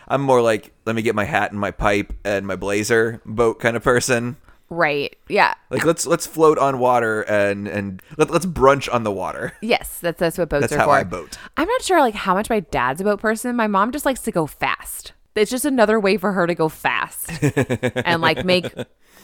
[0.09, 3.61] I'm more like, let me get my hat and my pipe and my blazer boat
[3.61, 4.37] kind of person.
[4.69, 5.17] Right.
[5.29, 5.55] Yeah.
[5.69, 9.53] Like, let's let's float on water and and let, let's brunch on the water.
[9.61, 10.93] Yes, that's that's what boats That's are how for.
[10.93, 11.37] I boat.
[11.57, 13.57] I'm not sure like how much my dad's a boat person.
[13.57, 15.13] My mom just likes to go fast.
[15.35, 18.73] It's just another way for her to go fast and like make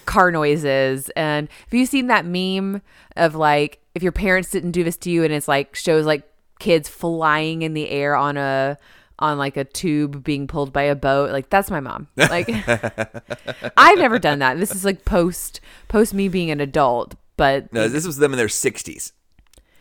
[0.05, 1.11] car noises.
[1.11, 2.83] And have you seen that meme
[3.17, 6.29] of like if your parents didn't do this to you and it's like shows like
[6.59, 8.79] kids flying in the air on a
[9.19, 12.49] on like a tube being pulled by a boat like that's my mom like
[13.79, 17.87] i've never done that this is like post post me being an adult but No,
[17.89, 19.13] this was them in their sixties.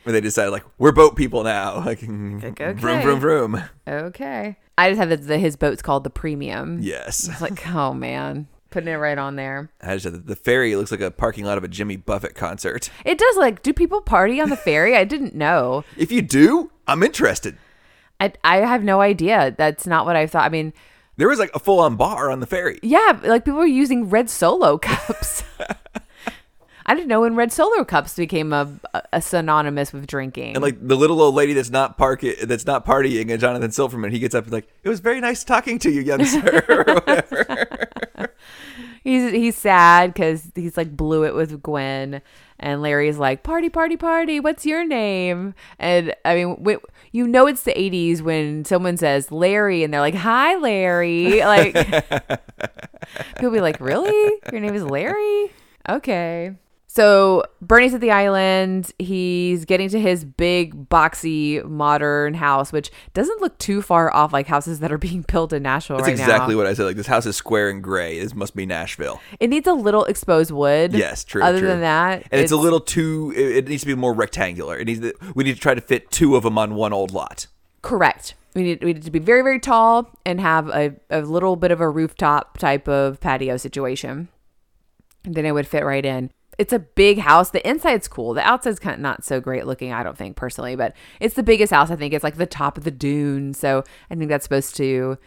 [0.04, 1.80] When they decided, like, we're boat people now.
[1.86, 2.74] Like, okay.
[2.74, 3.64] vroom, vroom, vroom.
[3.88, 7.28] okay i just have that the, his boat's called the premium Yes.
[7.30, 9.70] It's like, oh man, putting it right on there.
[9.82, 12.90] I just the ferry looks like a parking lot of a Jimmy Buffett concert.
[13.06, 14.96] It does like, do people party on the ferry?
[14.98, 15.84] I didn't know.
[15.98, 17.58] If you do, I'm interested.
[18.20, 19.56] I I have no idea.
[19.58, 20.44] That's not what I thought.
[20.46, 20.74] I mean,
[21.18, 22.80] There was like a full on bar on the ferry.
[22.84, 25.44] yeah, like people were using red solo cups.
[26.88, 28.70] I didn't know when red solo cups became a,
[29.12, 30.54] a synonymous with drinking.
[30.56, 34.12] And like the little old lady that's not park that's not partying, and Jonathan Silverman,
[34.12, 36.84] he gets up and like, "It was very nice talking to you, young sir." or
[36.94, 37.88] whatever.
[39.04, 42.22] he's he's sad because he's like blew it with Gwen,
[42.60, 44.40] and Larry's like party party party.
[44.40, 45.56] What's your name?
[45.80, 50.02] And I mean, wh- you know it's the '80s when someone says Larry, and they're
[50.02, 51.74] like, "Hi, Larry." Like
[53.38, 54.34] people be like, "Really?
[54.52, 55.52] Your name is Larry?"
[55.90, 56.54] Okay.
[56.96, 58.90] So Bernie's at the island.
[59.00, 64.48] He's getting to his big, boxy, modern house, which doesn't look too far off like
[64.48, 66.24] houses that are being built in Nashville That's right now.
[66.24, 66.86] exactly what I said.
[66.86, 68.20] Like this house is square and gray.
[68.20, 69.20] This must be Nashville.
[69.42, 70.94] It needs a little exposed wood.
[70.94, 71.44] Yes, true.
[71.44, 71.68] Other true.
[71.68, 73.34] than that, and it's, a little too.
[73.36, 74.78] It, it needs to be more rectangular.
[74.78, 75.02] It needs.
[75.02, 77.48] To, we need to try to fit two of them on one old lot.
[77.82, 78.36] correct.
[78.54, 81.72] We need we need to be very very tall and have a, a little bit
[81.72, 84.30] of a rooftop type of patio situation.
[85.26, 86.32] And then it would fit right in.
[86.58, 87.50] It's a big house.
[87.50, 88.34] The inside's cool.
[88.34, 91.44] The outside's kind of not so great looking, I don't think personally, but it's the
[91.44, 91.92] biggest house.
[91.92, 93.54] I think it's like the top of the dune.
[93.54, 95.18] So I think that's supposed to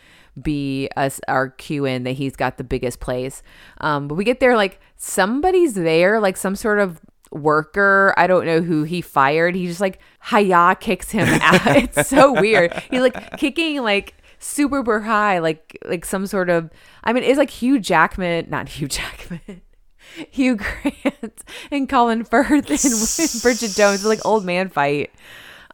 [0.40, 3.42] be us our cue in that he's got the biggest place.
[3.80, 8.14] Um, but we get there like somebody's there, like some sort of worker.
[8.16, 9.54] I don't know who he fired.
[9.54, 9.98] He just like
[10.30, 11.76] hiya kicks him out.
[11.76, 12.72] it's so weird.
[12.90, 16.70] He's like kicking like super super high, like like some sort of.
[17.04, 19.62] I mean, it's like Hugh Jackman, not Hugh Jackman.
[20.30, 25.10] Hugh Grant and Colin Firth and Bridget Jones, like old man fight.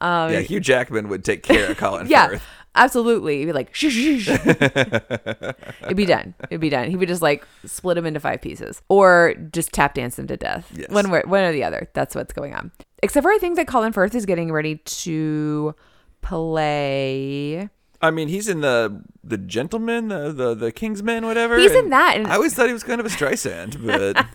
[0.01, 2.42] Um, yeah, Hugh Jackman would take care of Colin yeah, Firth.
[2.75, 3.38] absolutely.
[3.38, 4.29] He'd be like, shh, shh, shh.
[4.29, 6.35] It'd be done.
[6.51, 6.90] It'd be done.
[6.90, 10.37] He would just like split him into five pieces or just tap dance him to
[10.37, 10.70] death.
[10.75, 10.90] Yes.
[10.90, 11.88] One, way- one or the other.
[11.94, 12.73] That's what's going on.
[13.03, 15.75] Except for I think that Colin Firth is getting ready to
[16.23, 17.68] play.
[18.04, 21.58] I mean, he's in the the Gentleman, the the, the Kingsman, whatever.
[21.58, 24.26] He's in that, and- I always thought he was kind of a Streisand, but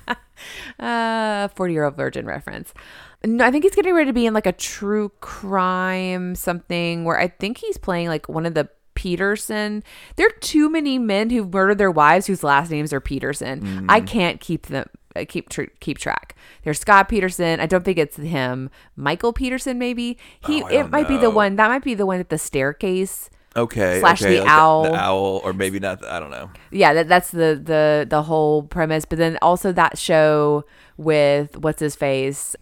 [0.79, 2.73] Uh, 40 year old virgin reference.
[3.25, 7.19] No, I think he's getting ready to be in like a true crime something where
[7.19, 9.84] I think he's playing like one of the Peterson.
[10.15, 13.86] There are too many men who've murdered their wives whose last names are Peterson.
[13.89, 16.36] I can't keep them uh, keep tr- keep track.
[16.63, 17.60] There's Scott Peterson.
[17.60, 18.69] I don't think it's him.
[18.95, 20.17] Michael Peterson maybe.
[20.45, 21.55] He Oh, I it might be the one.
[21.58, 24.00] That might be the one at the staircase Okay.
[24.00, 24.84] Slash okay, the like owl.
[24.84, 26.06] The, owl, or maybe not.
[26.06, 26.50] I don't know.
[26.72, 29.06] Yeah, that, that's the the the whole premise.
[29.06, 30.66] But then also that show
[30.98, 32.56] with what's his face,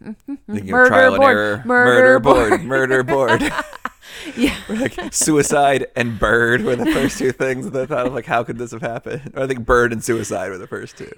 [0.48, 1.38] Murder of trial and board.
[1.38, 1.64] error.
[1.66, 2.64] Murder board.
[2.64, 3.42] Murder board.
[4.36, 8.14] yeah, like suicide and bird were the first two things that I thought of.
[8.14, 9.32] Like, how could this have happened?
[9.36, 11.12] Or I think bird and suicide were the first two.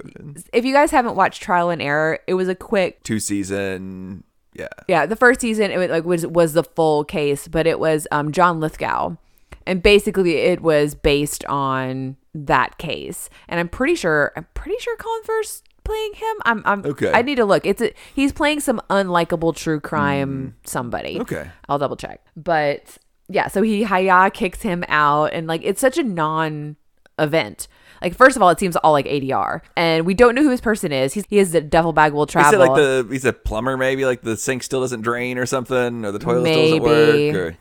[0.54, 4.24] If you guys haven't watched Trial and Error, it was a quick two season.
[4.54, 4.68] Yeah.
[4.88, 8.08] Yeah, the first season it was, like was was the full case, but it was
[8.12, 9.16] um, John Lithgow,
[9.66, 13.30] and basically it was based on that case.
[13.48, 16.36] And I'm pretty sure I'm pretty sure Colin Firth playing him.
[16.46, 17.12] I'm I'm Okay.
[17.14, 17.66] I need to look.
[17.66, 21.16] It's a, he's playing some unlikable true crime somebody.
[21.18, 21.22] Mm.
[21.22, 21.52] Okay.
[21.68, 22.22] I'll double check.
[22.36, 26.76] But yeah, so he Haya kicks him out, and like it's such a non
[27.18, 27.68] event.
[28.02, 30.62] Like first of all, it seems all like ADR, and we don't know who his
[30.62, 31.14] person is.
[31.14, 32.52] He's, he has a duffel bag will travel.
[32.52, 36.06] said like the he's a plumber maybe like the sink still doesn't drain or something
[36.06, 37.58] or the toilet still doesn't work or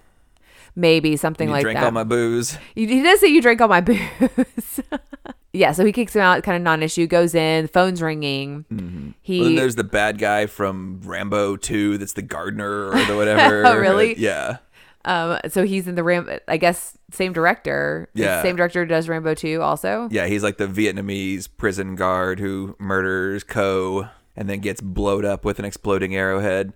[0.78, 1.80] maybe something you like drank that.
[1.80, 2.56] Drink all my booze.
[2.74, 4.80] He does say you drink all my booze.
[5.52, 7.06] yeah, so he kicks him out, kind of non-issue.
[7.06, 8.64] Goes in, phone's ringing.
[8.70, 9.40] He Mm-hmm.
[9.40, 13.62] Well, then there's the bad guy from Rambo 2 that's the gardener or the whatever.
[13.66, 14.18] Oh, really?
[14.18, 14.58] Yeah.
[15.04, 16.28] um, so he's in the Ram.
[16.46, 18.08] I guess same director.
[18.14, 18.42] Yeah.
[18.42, 20.08] same director does Rambo two also.
[20.10, 25.44] Yeah, he's like the Vietnamese prison guard who murders Co and then gets blowed up
[25.44, 26.72] with an exploding arrowhead.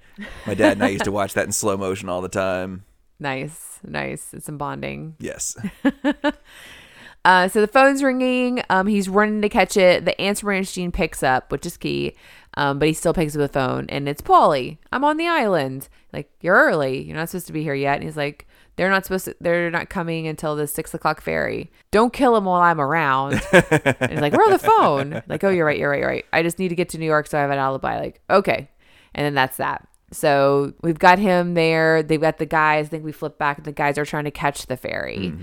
[0.46, 2.84] My dad and I used to watch that in slow motion all the time.
[3.22, 4.34] Nice, nice.
[4.34, 5.14] It's some bonding.
[5.20, 5.56] Yes.
[7.24, 8.64] Uh, so the phone's ringing.
[8.68, 10.04] Um, he's running to catch it.
[10.04, 12.16] The answer machine picks up, which is key.
[12.54, 14.78] Um, but he still picks up the phone, and it's Paulie.
[14.90, 15.88] I'm on the island.
[16.12, 17.00] Like you're early.
[17.00, 17.94] You're not supposed to be here yet.
[17.94, 19.36] And he's like, they're not supposed to.
[19.40, 21.70] They're not coming until the six o'clock ferry.
[21.92, 23.34] Don't kill him while I'm around.
[23.52, 25.22] and he's like, we're on the phone.
[25.28, 25.78] Like, oh, you're right.
[25.78, 26.00] You're right.
[26.00, 26.26] You're right.
[26.32, 28.00] I just need to get to New York so I have an alibi.
[28.00, 28.68] Like, okay.
[29.14, 29.86] And then that's that.
[30.12, 32.02] So we've got him there.
[32.02, 32.86] They've got the guys.
[32.86, 33.62] I think we flip back.
[33.64, 35.34] The guys are trying to catch the ferry.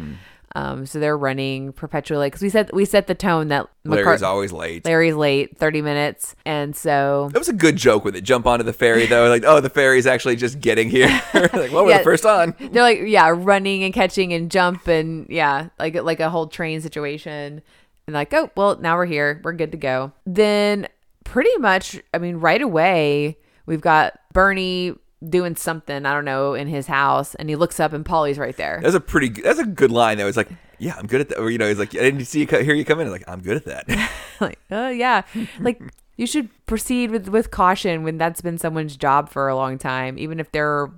[0.56, 4.52] Um, so they're running perpetually because we set we set the tone that Larry's always
[4.52, 4.84] late.
[4.84, 8.22] Larry's late, thirty minutes, and so That was a good joke with it.
[8.22, 11.08] Jump onto the ferry though, like, oh, the ferry's actually just getting here.
[11.36, 11.98] like, well, we're Yeah.
[12.00, 12.56] the first on.
[12.60, 16.82] they're like yeah, running and catching and jump and yeah, like like a whole train
[16.82, 17.62] situation,
[18.08, 20.14] and like oh well now we're here, we're good to go.
[20.26, 20.88] Then
[21.26, 24.96] pretty much, I mean, right away we've got Bernie
[25.28, 28.56] doing something I don't know in his house, and he looks up and Paulie's right
[28.56, 28.80] there.
[28.82, 29.30] That's a pretty.
[29.30, 30.28] good- That's a good line though.
[30.28, 31.40] It's like, yeah, I'm good at that.
[31.40, 33.10] Or you know, he's like, I didn't see you co- hear you come in.
[33.12, 34.12] Like, I'm good at that.
[34.40, 35.24] like, oh yeah,
[35.60, 35.82] like
[36.16, 40.18] you should proceed with with caution when that's been someone's job for a long time,
[40.18, 40.90] even if they're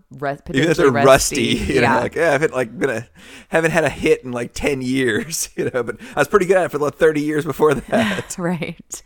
[0.55, 3.07] Even if they're rusty, you know, yeah, like yeah, I haven't like been a
[3.49, 5.81] haven't had a hit in like ten years, you know.
[5.83, 8.37] But I was pretty good at it for like thirty years before that.
[8.37, 9.01] right.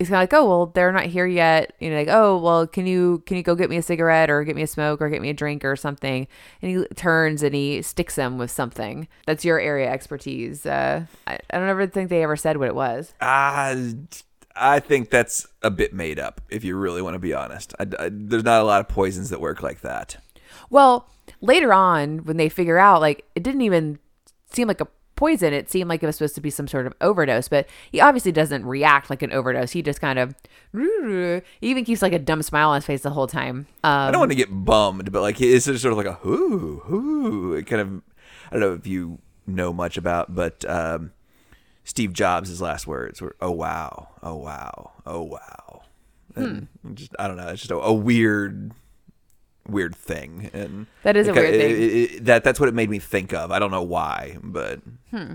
[0.00, 1.74] He's kind of like, oh well, they're not here yet.
[1.78, 4.42] You know, like, oh well, can you can you go get me a cigarette or
[4.44, 6.26] get me a smoke or get me a drink or something?
[6.62, 9.08] And he turns and he sticks them with something.
[9.26, 10.64] That's your area expertise.
[10.64, 13.12] Uh, I, I don't ever think they ever said what it was.
[13.20, 13.74] Ah,
[14.56, 16.40] I think that's a bit made up.
[16.48, 19.28] If you really want to be honest, I, I- there's not a lot of poisons
[19.28, 20.16] that work like that.
[20.70, 21.10] Well,
[21.42, 23.98] later on, when they figure out, like, it didn't even
[24.50, 24.88] seem like a
[25.20, 25.52] poison.
[25.52, 28.32] It seemed like it was supposed to be some sort of overdose, but he obviously
[28.32, 29.70] doesn't react like an overdose.
[29.72, 30.34] He just kind of,
[30.72, 33.66] he even keeps like a dumb smile on his face the whole time.
[33.84, 36.18] I Um, don't want to get bummed, but like it's just sort of like a
[36.24, 37.54] whoo whoo.
[37.54, 38.02] It kind of
[38.50, 41.12] I don't know if you know much about, but um,
[41.84, 45.82] Steve Jobs' last words were "Oh wow, oh wow, oh wow."
[46.34, 46.60] Hmm.
[46.94, 47.48] just I don't know.
[47.48, 48.72] It's just a, a weird,
[49.68, 51.70] weird thing, and That is a it weird thing.
[51.70, 53.50] it- it- that that's what it made me think of.
[53.50, 55.34] I don't know why, but hmm.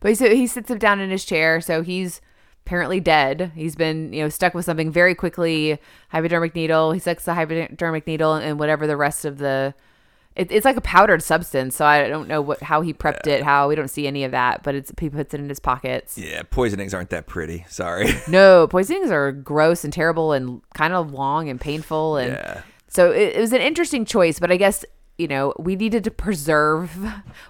[0.00, 2.20] but he, so he sits him down in his chair, so he's
[2.66, 3.52] apparently dead.
[3.54, 5.78] He's been, you know, stuck with something very quickly.
[6.10, 6.92] Hypodermic needle.
[6.92, 9.74] He sucks the hypodermic needle and whatever the rest of the.
[10.36, 13.44] It, it's like a powdered substance, so I don't know what how he prepped it.
[13.44, 16.18] How we don't see any of that, but it's he puts it in his pockets.
[16.18, 17.64] yeah, poisonings aren't that pretty.
[17.68, 18.12] Sorry.
[18.28, 22.16] No, poisonings are gross and terrible and kind of long and painful.
[22.16, 22.62] And yeah.
[22.88, 24.84] so it, it was an interesting choice, but I guess,
[25.16, 26.90] you know, we needed to preserve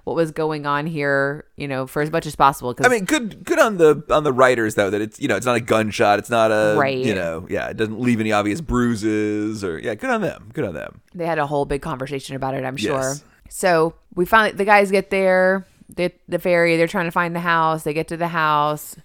[0.05, 2.75] what was going on here, you know, for as much as possible.
[2.75, 5.37] Cause I mean, good good on the on the writers though that it's you know
[5.37, 6.99] it's not a gunshot, it's not a Right.
[6.99, 10.65] you know yeah it doesn't leave any obvious bruises or yeah good on them, good
[10.65, 11.01] on them.
[11.15, 13.01] they had a whole big conversation about it, I'm sure.
[13.01, 13.25] Yes.
[13.49, 17.41] So we finally, the guys get there, they, the ferry, they're trying to find the
[17.41, 17.85] house.
[17.85, 18.97] They get to the house.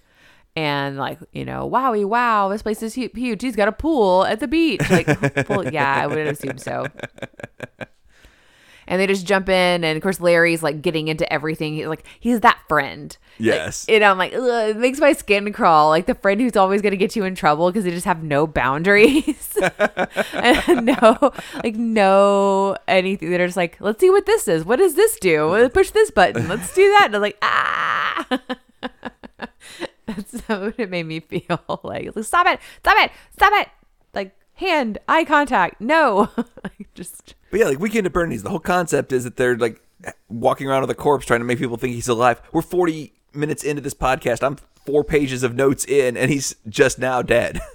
[0.56, 3.40] And like you know, wowie wow, this place is huge.
[3.40, 4.82] He's got a pool at the beach.
[4.90, 5.06] Like,
[5.48, 6.86] well, yeah, I would assume so.
[8.90, 11.74] And they just jump in, and of course Larry's like getting into everything.
[11.74, 13.16] He's like he's that friend.
[13.38, 13.88] Yes.
[13.88, 15.88] Like, and I'm like, it makes my skin crawl.
[15.88, 18.24] Like the friend who's always going to get you in trouble because they just have
[18.24, 19.56] no boundaries,
[20.34, 21.32] and no,
[21.62, 23.30] like no anything.
[23.30, 24.64] They're just like, let's see what this is.
[24.64, 25.46] What does this do?
[25.46, 26.48] Let's push this button.
[26.48, 27.04] Let's do that.
[27.06, 28.40] And I'm like, ah.
[30.06, 32.10] That's what it made me feel like.
[32.22, 32.58] Stop it!
[32.80, 33.12] Stop it!
[33.34, 33.68] Stop it!
[34.12, 35.80] Like hand, eye contact.
[35.80, 36.28] No,
[36.64, 39.82] like just But yeah, like Weekend at Bernie's, the whole concept is that they're like
[40.28, 42.40] walking around with a corpse trying to make people think he's alive.
[42.52, 44.44] We're 40 minutes into this podcast.
[44.44, 47.60] I'm four pages of notes in, and he's just now dead.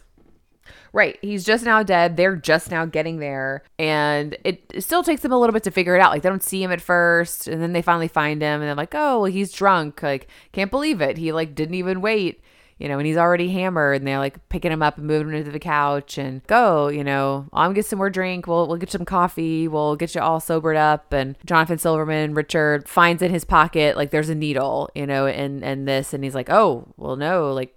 [0.95, 1.19] Right.
[1.21, 2.15] He's just now dead.
[2.15, 3.63] They're just now getting there.
[3.77, 6.09] And it, it still takes them a little bit to figure it out.
[6.09, 7.49] Like, they don't see him at first.
[7.49, 8.61] And then they finally find him.
[8.61, 10.01] And they're like, oh, well, he's drunk.
[10.01, 11.17] Like, can't believe it.
[11.17, 12.41] He, like, didn't even wait,
[12.77, 13.97] you know, and he's already hammered.
[13.97, 17.03] And they're, like, picking him up and moving him to the couch and go, you
[17.03, 18.47] know, I'm get some more drink.
[18.47, 19.67] We'll, we'll get some coffee.
[19.67, 21.13] We'll get you all sobered up.
[21.13, 25.63] And Jonathan Silverman, Richard, finds in his pocket, like, there's a needle, you know, and,
[25.63, 26.13] and this.
[26.13, 27.75] And he's like, oh, well, no, like,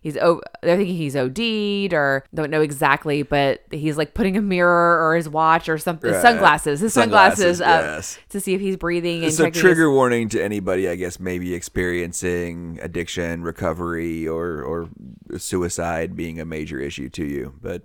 [0.00, 4.42] he's oh they're thinking he's OD'd or don't know exactly, but he's like putting a
[4.42, 6.22] mirror or his watch or something Right.
[6.22, 8.18] sunglasses, his sunglasses, Sunglasses, up yes.
[8.30, 12.78] to see if he's breathing and a trigger warning to anybody, I guess, maybe experiencing
[12.82, 14.88] addiction, recovery, or or
[15.38, 17.54] suicide being a major issue to you.
[17.60, 17.82] But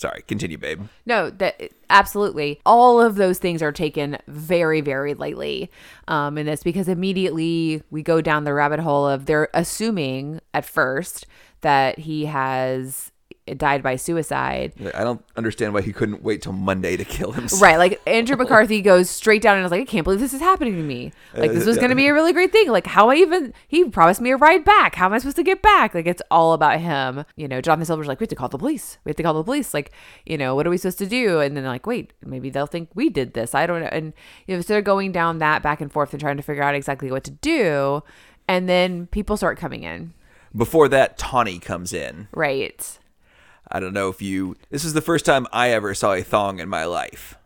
[0.00, 0.82] sorry, continue, babe.
[1.04, 2.60] No, that absolutely.
[2.64, 5.70] All of those things are taken very, very lightly
[6.08, 10.64] um, in this because immediately we go down the rabbit hole of they're assuming at
[10.64, 11.26] first
[11.60, 13.12] that he has
[13.56, 14.72] died by suicide.
[14.94, 17.60] I don't understand why he couldn't wait till Monday to kill himself.
[17.60, 20.40] Right, like Andrew McCarthy goes straight down and is like, I can't believe this is
[20.40, 21.12] happening to me.
[21.34, 22.68] Like this was going to be a really great thing.
[22.68, 24.94] Like how I even he promised me a ride back.
[24.94, 25.94] How am I supposed to get back?
[25.94, 27.24] Like it's all about him.
[27.36, 28.98] You know, Jonathan Silver's like, we have to call the police.
[29.04, 29.74] We have to call the police.
[29.74, 29.92] Like,
[30.26, 31.40] you know, what are we supposed to do?
[31.40, 33.54] And then like, wait, maybe they'll think we did this.
[33.54, 33.88] I don't know.
[33.90, 34.12] And
[34.46, 36.74] you know, so they're going down that back and forth and trying to figure out
[36.74, 38.02] exactly what to do.
[38.46, 40.12] And then people start coming in.
[40.56, 42.26] Before that, Tawny comes in.
[42.32, 42.98] Right.
[43.70, 44.56] I don't know if you.
[44.70, 47.36] This is the first time I ever saw a thong in my life,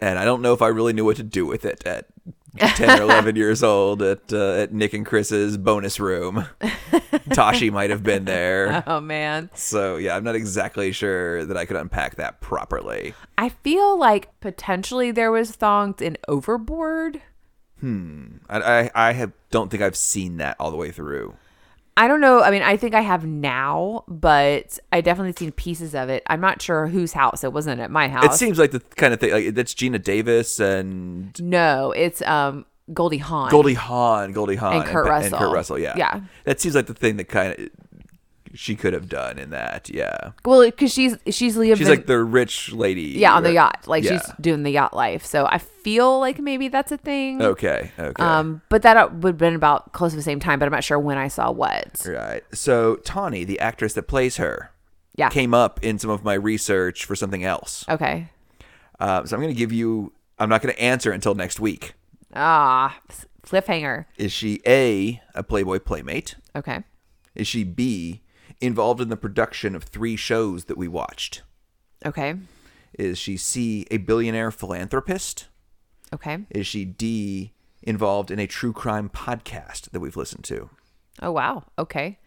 [0.00, 2.06] and I don't know if I really knew what to do with it at
[2.58, 6.46] ten or eleven years old at uh, at Nick and Chris's bonus room.
[7.32, 9.48] Tashi might have been there, Oh man.
[9.54, 13.14] so yeah, I'm not exactly sure that I could unpack that properly.
[13.38, 17.22] I feel like potentially there was thongs in Overboard.
[17.82, 21.34] I I, I have don't think I've seen that all the way through.
[21.96, 22.40] I don't know.
[22.42, 26.22] I mean, I think I have now, but I definitely seen pieces of it.
[26.26, 27.44] I'm not sure whose house.
[27.44, 28.24] It wasn't at my house.
[28.34, 32.64] It seems like the kind of thing like that's Geena Davis and no, it's um
[32.92, 33.50] Goldie Hawn.
[33.50, 35.52] Goldie Hawn, Goldie Hawn, And Kurt and Kurt Russell.
[35.52, 35.78] Russell.
[35.78, 36.20] Yeah, Yeah.
[36.44, 37.68] That seems like the thing that kind of
[38.54, 39.88] she could have done in that.
[39.88, 41.76] Yeah, Well, because she's she's living.
[41.76, 43.02] she's like the rich lady.
[43.18, 43.84] yeah on the yacht.
[43.86, 44.18] Like Yeah.
[44.20, 45.24] she's doing the yacht life.
[45.24, 47.40] So I feel like maybe that's a thing.
[47.42, 47.90] Okay.
[47.98, 48.22] Okay.
[48.22, 50.58] Um, but that would have been about close to the same time.
[50.58, 52.02] But I'm not sure when I saw what.
[52.06, 52.42] right.
[52.52, 54.70] So Tawny, the actress that plays her,
[55.16, 55.28] Yeah.
[55.30, 57.84] came up in some of my research for something else.
[57.88, 58.28] Okay.
[59.00, 60.12] Uh, so I'm going to give you.
[60.38, 61.94] I'm not going to answer until next week.
[62.34, 62.98] Ah,
[63.44, 64.06] cliffhanger.
[64.16, 66.36] Is she a a Playboy playmate?
[66.54, 66.82] Okay.
[67.34, 68.22] Is she b
[68.62, 71.42] involved in the production of three shows that we watched?
[72.04, 72.34] Okay.
[72.98, 75.48] Is she c a billionaire philanthropist?
[76.12, 76.38] Okay.
[76.50, 77.52] Is she D
[77.82, 80.70] involved in a true crime podcast that we've listened to?
[81.20, 81.64] Oh wow.
[81.78, 82.18] Okay.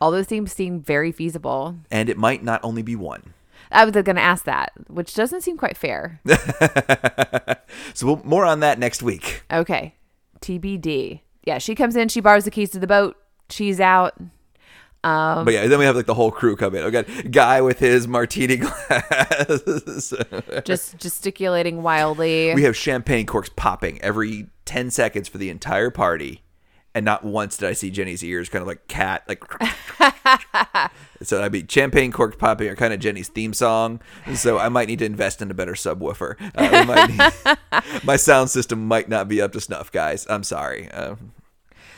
[0.00, 1.76] All those things seem very feasible.
[1.90, 3.34] And it might not only be one.
[3.72, 6.20] I was going to ask that, which doesn't seem quite fair.
[7.94, 9.42] So we'll, more on that next week.
[9.50, 9.94] Okay.
[10.40, 11.20] TBD.
[11.44, 13.16] Yeah, she comes in, she borrows the keys to the boat,
[13.48, 14.14] she's out.
[15.06, 16.84] Um, But yeah, then we have like the whole crew come in.
[16.84, 20.12] We got guy with his martini glass.
[20.64, 22.54] just gesticulating wildly.
[22.54, 26.42] we have champagne corks popping every 10 seconds for the entire party.
[26.94, 29.44] And not once did I see Jenny's ears kind of like cat, like.
[31.22, 34.00] so I'd be champagne corks popping are kind of Jenny's theme song.
[34.34, 36.36] So I might need to invest in a better subwoofer.
[36.56, 40.26] Uh, might need- my sound system might not be up to snuff, guys.
[40.30, 40.90] I'm sorry.
[40.90, 41.32] Um,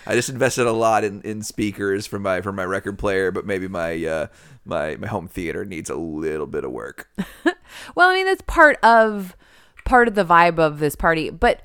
[0.09, 3.45] I just invested a lot in, in speakers for my for my record player, but
[3.45, 4.27] maybe my uh,
[4.65, 7.11] my my home theater needs a little bit of work.
[7.95, 9.37] well, I mean that's part of
[9.85, 11.61] part of the vibe of this party, but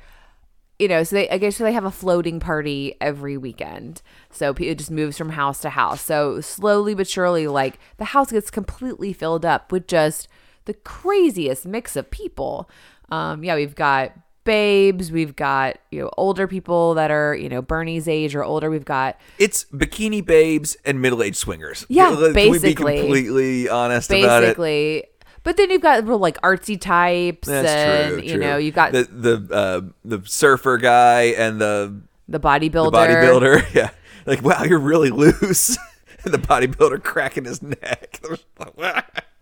[0.78, 4.02] you know, so they I guess so they have a floating party every weekend.
[4.30, 6.02] So it just moves from house to house.
[6.02, 10.28] So slowly but surely, like the house gets completely filled up with just
[10.66, 12.70] the craziest mix of people.
[13.10, 14.12] Um, yeah, we've got
[14.44, 18.70] babes, we've got you know older people that are you know Bernie's age or older.
[18.70, 21.86] We've got It's bikini babes and middle aged swingers.
[21.89, 22.98] Yeah, Can we be basically.
[23.00, 24.46] completely honest about it?
[24.58, 25.06] basically
[25.44, 28.24] But then you've got real like artsy types, That's and true.
[28.24, 28.39] you true.
[28.41, 32.91] know you've got the the, the uh, the surfer guy and the the bodybuilder.
[32.91, 33.66] the bodybuilder.
[33.76, 33.89] Yeah,
[34.26, 35.78] like wow, you're really loose.
[36.24, 38.22] and the bodybuilder cracking his neck.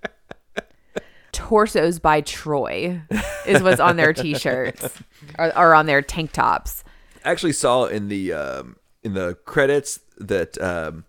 [1.51, 3.01] Torsos by Troy
[3.45, 4.97] is what's on their t-shirts
[5.37, 6.81] or, or on their tank tops.
[7.25, 11.03] I actually saw in the um, in the credits that um,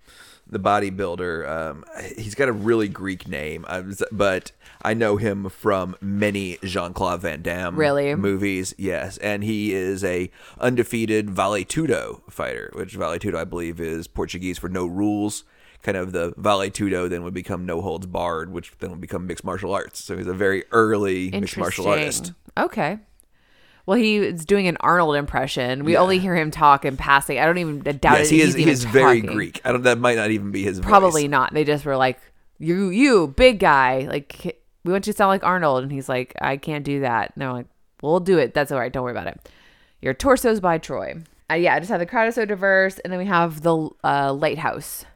[0.48, 1.84] the bodybuilder um,
[2.16, 4.50] he's got a really Greek name, I was, but
[4.82, 8.12] I know him from many Jean Claude Van Damme Really?
[8.16, 8.74] movies.
[8.76, 10.28] Yes, and he is a
[10.58, 15.44] undefeated Vale Tudo fighter, which Vale Tudo I believe is Portuguese for no rules.
[15.82, 19.26] Kind of the Vale Tudo then would become no holds barred, which then would become
[19.26, 20.02] mixed martial arts.
[20.04, 22.32] So he's a very early mixed martial artist.
[22.56, 22.98] Okay.
[23.84, 25.84] Well, he is doing an Arnold impression.
[25.84, 27.40] We only hear him talk in passing.
[27.40, 28.34] I don't even doubt Yes, it.
[28.34, 28.54] he is.
[28.54, 29.34] he's He is very talking.
[29.36, 29.60] Greek.
[29.64, 29.82] I don't.
[29.82, 30.78] That might not even be his.
[30.78, 30.86] voice.
[30.88, 31.52] Probably not.
[31.52, 32.20] They just were like,
[32.60, 34.06] "You, you, big guy.
[34.08, 37.32] Like, we want you to sound like Arnold." And he's like, "I can't do that."
[37.34, 37.66] And they're like,
[38.02, 38.54] "We'll do it.
[38.54, 38.92] That's all right.
[38.92, 39.48] Don't worry about it."
[40.00, 41.14] Your torsos by Troy.
[41.50, 43.90] Uh, yeah, I just have the crowd is so diverse, and then we have the
[44.04, 45.06] uh, lighthouse.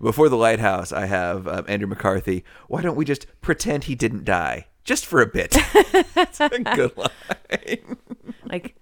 [0.00, 2.44] Before the lighthouse, I have um, Andrew McCarthy.
[2.68, 5.56] Why don't we just pretend he didn't die just for a bit?
[6.14, 7.96] That's a good line.
[8.44, 8.76] like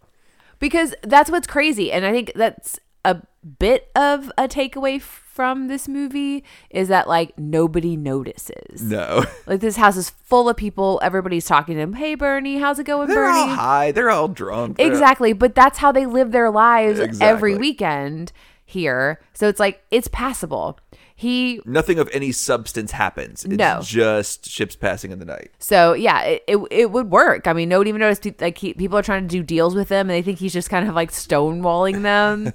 [0.59, 3.21] because that's what's crazy and i think that's a
[3.59, 9.77] bit of a takeaway from this movie is that like nobody notices No, like this
[9.77, 13.27] house is full of people everybody's talking to him hey bernie how's it going they're
[13.27, 13.93] all bernie high.
[13.93, 14.79] They're all drunk.
[14.79, 18.33] They're- exactly but that's how they live their lives every weekend
[18.65, 20.79] here so it's like it's passable
[21.17, 23.45] he Nothing of any substance happens.
[23.45, 23.81] It's No.
[23.83, 25.53] just ships passing in the night.
[25.61, 27.47] So yeah, it, it, it would work.
[27.47, 28.27] I mean, nobody even noticed.
[28.41, 30.71] Like he, people are trying to do deals with him, and they think he's just
[30.71, 32.53] kind of like stonewalling them.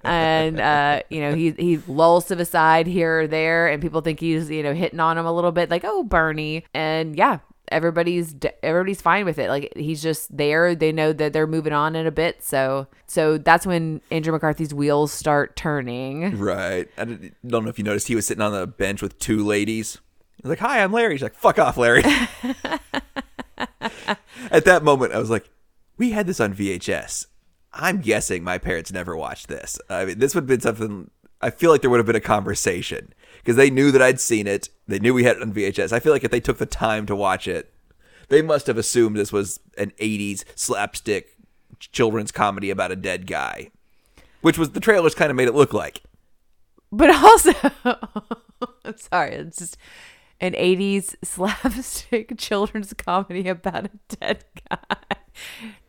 [0.04, 4.00] and uh, you know, he he lulls to the side here or there, and people
[4.00, 6.64] think he's you know hitting on him a little bit, like oh Bernie.
[6.72, 7.38] And yeah,
[7.70, 9.48] everybody's everybody's fine with it.
[9.48, 10.74] Like he's just there.
[10.74, 12.42] They know that they're moving on in a bit.
[12.42, 16.38] So so that's when Andrew McCarthy's wheels start turning.
[16.38, 16.88] Right.
[16.96, 19.44] I don't don't know if you noticed he was sitting on the bench with two
[19.44, 19.98] ladies.
[20.36, 22.02] He's like, "Hi, I'm Larry." He's like, "Fuck off, Larry."
[24.50, 25.50] At that moment, I was like,
[25.98, 27.26] "We had this on VHS."
[27.72, 29.78] I'm guessing my parents never watched this.
[29.88, 31.10] I mean, this would have been something.
[31.40, 34.46] I feel like there would have been a conversation because they knew that I'd seen
[34.46, 34.68] it.
[34.86, 35.92] They knew we had it on VHS.
[35.92, 37.72] I feel like if they took the time to watch it,
[38.28, 41.36] they must have assumed this was an 80s slapstick
[41.78, 43.70] children's comedy about a dead guy,
[44.42, 46.02] which was the trailers kind of made it look like.
[46.92, 47.52] but also
[48.84, 49.76] I'm sorry it's just
[50.40, 54.96] an 80s slapstick children's comedy about a dead guy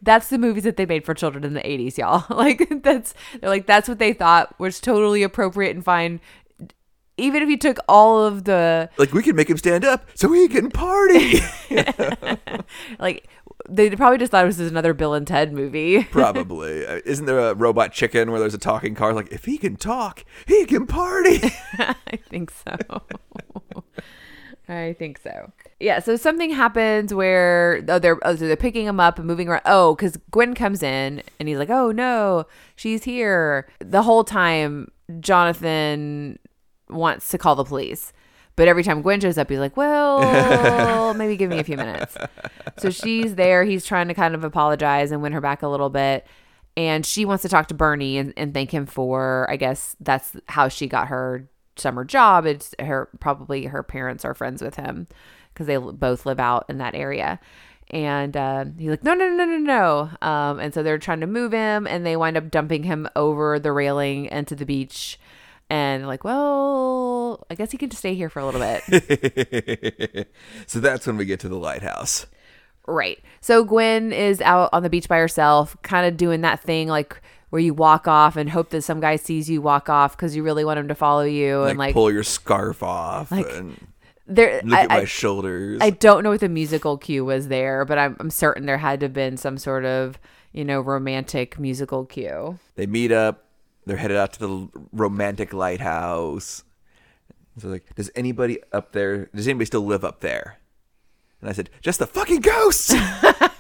[0.02, 3.50] that's the movies that they made for children in the 80s y'all like that's they're
[3.50, 6.20] like that's what they thought was totally appropriate and fine
[7.18, 10.32] even if you took all of the Like we can make him stand up so
[10.32, 11.40] he can party.
[13.00, 13.28] like
[13.70, 16.86] they probably just thought it was another bill and ted movie Probably.
[16.86, 19.14] Uh, Isn't there a robot chicken where there's a talking car?
[19.14, 21.40] Like if he can talk, he can party.
[21.78, 22.76] I think so.
[24.70, 25.52] I think so.
[25.80, 26.00] Yeah.
[26.00, 29.64] So something happens where oh, they're oh, so they're picking him up and moving around.
[29.66, 32.46] Oh, because Gwen comes in and he's like, "Oh no,
[32.76, 36.40] she's here." The whole time, Jonathan
[36.90, 38.14] wants to call the police,
[38.56, 42.18] but every time Gwen shows up, he's like, "Well, maybe give me a few minutes."
[42.78, 43.64] So she's there.
[43.64, 46.26] He's trying to kind of apologize and win her back a little bit.
[46.78, 50.36] And she wants to talk to Bernie and, and thank him for, I guess that's
[50.48, 52.46] how she got her summer job.
[52.46, 55.08] It's her, probably her parents are friends with him
[55.54, 57.40] because they both live out in that area.
[57.90, 60.28] And uh, he's like, no, no, no, no, no.
[60.28, 63.60] Um, and so they're trying to move him and they wind up dumping him over
[63.60, 65.20] the railing into the beach.
[65.70, 70.30] And like, well, I guess he can just stay here for a little bit.
[70.68, 72.26] so that's when we get to the lighthouse.
[72.88, 73.20] Right.
[73.42, 77.22] So Gwen is out on the beach by herself, kind of doing that thing like
[77.52, 80.42] where you walk off and hope that some guy sees you walk off because you
[80.42, 83.78] really want him to follow you Like, and like pull your scarf off like, and
[84.26, 84.62] there.
[84.64, 85.80] look I, at my I, shoulders.
[85.82, 89.02] I don't know what the musical cue was there, but I'm, I'm certain there had
[89.02, 90.18] to have been some sort of
[90.54, 92.58] you know romantic musical cue.
[92.76, 93.46] they meet up.
[93.86, 96.64] They're headed out to the romantic lighthouse.
[97.58, 99.26] So like, does anybody up there?
[99.36, 100.60] Does anybody still live up there?
[101.42, 102.94] And I said, just the fucking ghosts.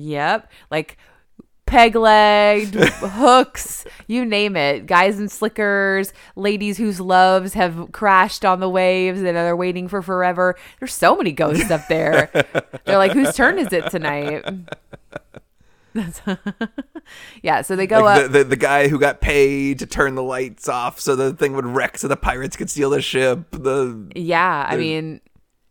[0.00, 0.96] Yep, like
[1.66, 4.86] peg legged, hooks, you name it.
[4.86, 10.02] Guys in slickers, ladies whose loves have crashed on the waves and they're waiting for
[10.02, 10.56] forever.
[10.80, 12.28] There's so many ghosts up there.
[12.84, 14.44] They're like, whose turn is it tonight?
[15.94, 16.20] That's
[17.42, 18.32] yeah, so they go Like up.
[18.32, 21.52] the, the the guy who got paid to turn the lights off so the thing
[21.54, 23.50] would wreck so the pirates could steal the ship.
[23.50, 25.20] The yeah, I mean,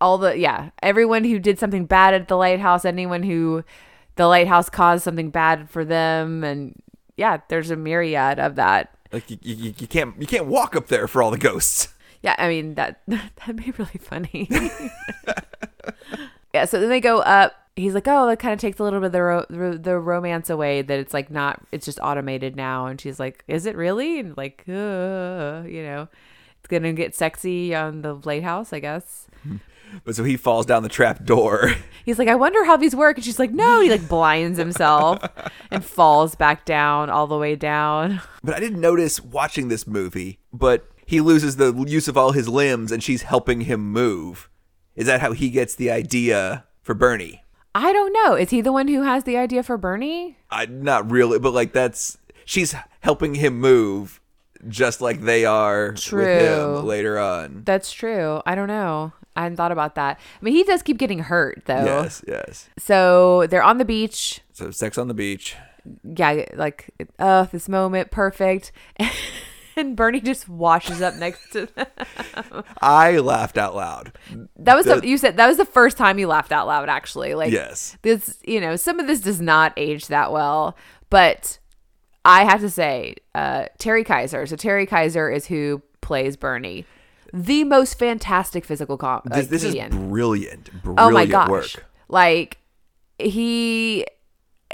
[0.02, 3.64] all the yeah, everyone who did something bad at the lighthouse, anyone who
[4.20, 6.80] the lighthouse caused something bad for them, and
[7.16, 8.94] yeah, there's a myriad of that.
[9.14, 11.88] like you, you, you can't you can't walk up there for all the ghosts.
[12.22, 14.50] Yeah, I mean that that'd be really funny.
[16.54, 17.54] yeah, so then they go up.
[17.78, 19.98] He's like, "Oh, that kind of takes a little bit of the ro- the the
[19.98, 20.82] romance away.
[20.82, 24.36] That it's like not, it's just automated now." And she's like, "Is it really?" And
[24.36, 26.10] like, uh, you know,
[26.60, 29.28] it's gonna get sexy on the lighthouse, I guess.
[30.04, 31.74] But so he falls down the trap door.
[32.06, 35.22] He's like, "I wonder how these work." And she's like, "No." He like blinds himself
[35.72, 38.22] and falls back down all the way down.
[38.44, 42.48] But I didn't notice watching this movie, but he loses the use of all his
[42.48, 44.50] limbs and she's helping him move.
[44.96, 47.44] Is that how he gets the idea for Bernie?
[47.74, 48.36] I don't know.
[48.36, 50.38] Is he the one who has the idea for Bernie?
[50.52, 54.20] I not really, but like that's she's helping him move
[54.68, 56.26] just like they are True.
[56.26, 57.64] with him later on.
[57.66, 58.42] That's true.
[58.46, 59.14] I don't know.
[59.40, 60.20] I hadn't thought about that.
[60.20, 61.86] I mean, he does keep getting hurt though.
[61.86, 62.70] Yes, yes.
[62.78, 64.42] So they're on the beach.
[64.52, 65.56] So sex on the beach.
[66.04, 68.72] Yeah, like oh, this moment, perfect.
[69.78, 71.88] and Bernie just washes up next to them.
[72.82, 74.12] I laughed out loud.
[74.58, 76.90] That was That- the, you said that was the first time you laughed out loud.
[76.90, 77.98] Actually, like Yes.
[78.02, 80.76] this, you know, some of this does not age that well,
[81.10, 81.60] but
[82.26, 84.46] I have to say, uh, Terry Kiser.
[84.46, 86.86] So Terry Kiser is who plays Bernie,
[87.34, 90.12] the most fantastic physical com- uh, This, this is brilliant.
[90.12, 91.86] Brilliant oh my gosh work.
[92.08, 92.58] like
[93.18, 94.06] he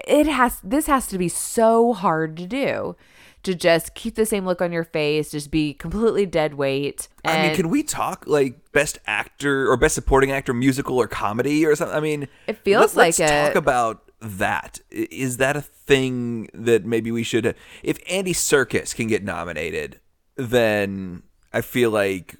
[0.08, 2.96] it has this has to be so hard to do
[3.44, 7.48] to just keep the same look on your face just be completely dead weight I
[7.48, 11.76] mean, can we talk like best actor or best supporting actor, musical or comedy or
[11.76, 11.96] something?
[11.96, 14.80] I mean, It feels let's like talk about that.
[14.92, 17.56] Is that a thing that maybe we should?
[17.84, 20.00] If Andy Serkis can get nominated,
[20.36, 22.36] then I feel like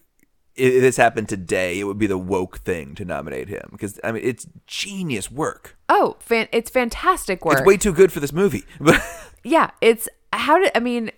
[0.56, 4.12] if this happened today, it would be the woke thing to nominate him because I
[4.12, 5.76] mean, it's genius work.
[5.90, 8.64] oh fan- it's fantastic work It's way too good for this movie.
[9.44, 11.12] Yeah it's how did i mean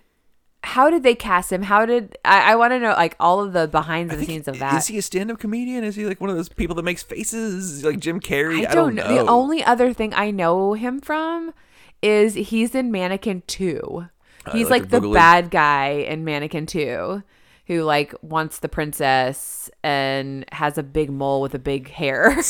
[0.62, 3.54] how did they cast him how did i, I want to know like all of
[3.54, 5.82] the behind the scenes of that Is he a stand-up comedian?
[5.82, 8.66] Is he like one of those people that makes faces, like Jim Carrey?
[8.66, 9.08] I don't, know.
[9.08, 11.54] The only other thing I know him from
[12.02, 14.06] is he's in Mannequin 2.
[14.52, 15.14] He's like like, the Boogaloo.
[15.14, 17.22] bad guy in Mannequin 2
[17.68, 22.36] who like wants the princess and has a big mole with a big hair.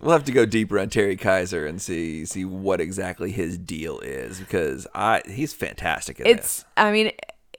[0.00, 4.00] We'll have to go deeper on Terry Kiser and see see what exactly his deal
[4.00, 6.64] is because I he's fantastic in it's this.
[6.76, 7.10] I mean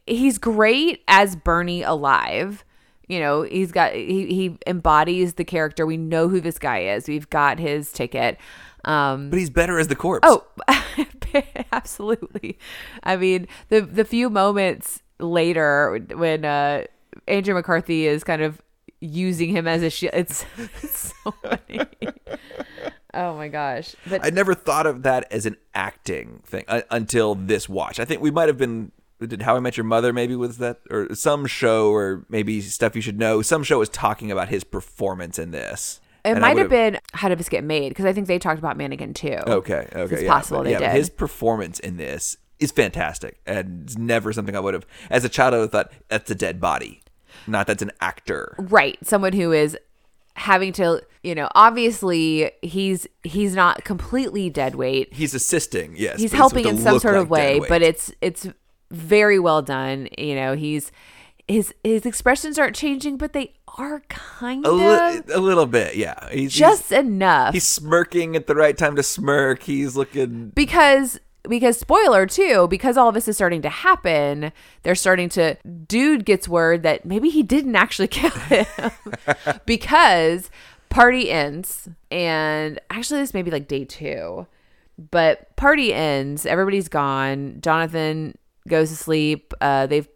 [0.06, 2.64] he's great as Bernie alive.
[3.08, 5.86] You know, he's got he he embodies the character.
[5.86, 7.08] We know who this guy is.
[7.08, 8.38] We've got his ticket.
[8.86, 10.28] Um But he's better as the corpse.
[10.28, 10.46] Oh,
[11.72, 12.58] absolutely.
[13.04, 16.86] I mean, the the few moments later when uh
[17.28, 18.62] Andrew McCarthy is kind of
[19.00, 21.82] using him as a shield, it's, it's so funny.
[23.14, 23.96] oh my gosh!
[24.08, 28.00] But I never thought of that as an acting thing uh, until this watch.
[28.00, 30.82] I think we might have been did How I Met Your Mother maybe was that
[30.90, 33.42] or some show or maybe stuff you should know.
[33.42, 36.02] Some show was talking about his performance in this.
[36.24, 37.90] it And might have been How Did This Get Made?
[37.90, 39.38] Because I think they talked about Mannequin too.
[39.48, 40.92] Okay, okay, it's yeah, possible but, they yeah, did.
[40.92, 44.86] His performance in this is fantastic, and it's never something I would have.
[45.10, 47.02] As a child, I would have thought that's a dead body,
[47.48, 48.56] not that's an actor.
[48.58, 49.78] right someone who is
[50.36, 56.20] having to you know obviously he's he's not completely dead weight He's assisting, yes.
[56.20, 58.48] he's helping in some sort like of way but it's it's
[58.92, 60.92] very well done you know he's
[61.48, 66.30] his his expressions aren't changing but they are kind a, of a little bit, yeah.
[66.32, 69.64] He's just he's, enough he's smirking at the right time to smirk.
[69.64, 70.50] He's looking.
[70.50, 71.20] because
[71.50, 74.52] because spoiler too because all this is starting to happen
[74.84, 75.56] they're starting to
[75.88, 78.66] dude gets word that maybe he didn't actually kill him
[79.66, 80.50] because
[80.90, 84.46] party ends and actually this may be like day two
[85.12, 88.38] but party ends everybody's gone jonathan
[88.68, 90.08] goes to sleep uh they've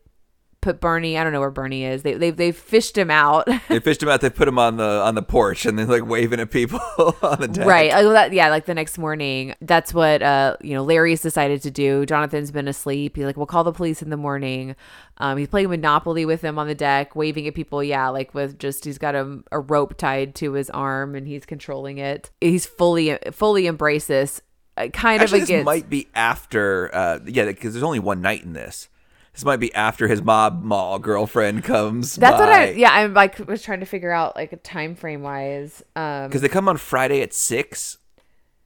[0.62, 3.80] put bernie i don't know where bernie is they, they've they've fished him out They
[3.80, 4.22] fished him out.
[4.22, 6.80] They put him on the on the porch, and they're like waving at people
[7.22, 7.68] on the deck.
[7.68, 7.92] Right.
[7.92, 9.56] Like, that, yeah, like the next morning.
[9.62, 12.06] That's what uh, you know, Larry's decided to do.
[12.06, 13.16] Jonathan's been asleep.
[13.16, 14.76] He's like, We'll call the police in the morning.
[15.18, 18.58] Um, he's playing Monopoly with them on the deck, waving at people, yeah, like with
[18.58, 22.32] just he's got a, a rope tied to his arm and he's controlling it.
[22.42, 24.42] He's fully fully embraced this.
[24.78, 26.90] Uh, kind Actually, of this against might be after.
[26.94, 28.90] Uh, yeah, because there's only one night in this.
[29.40, 32.18] This might be after his mob mall girlfriend comes.
[32.18, 35.22] That's what I yeah, I'm like was trying to figure out like a time frame
[35.22, 35.82] wise.
[35.96, 38.00] Um because they come on Friday at six,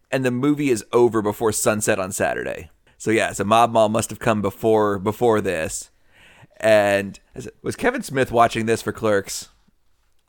[0.09, 2.71] and the movie is over before sunset on Saturday.
[2.97, 5.91] So yeah, so Mob Mall must have come before before this.
[6.57, 7.19] And
[7.61, 9.49] was Kevin Smith watching this for Clerks?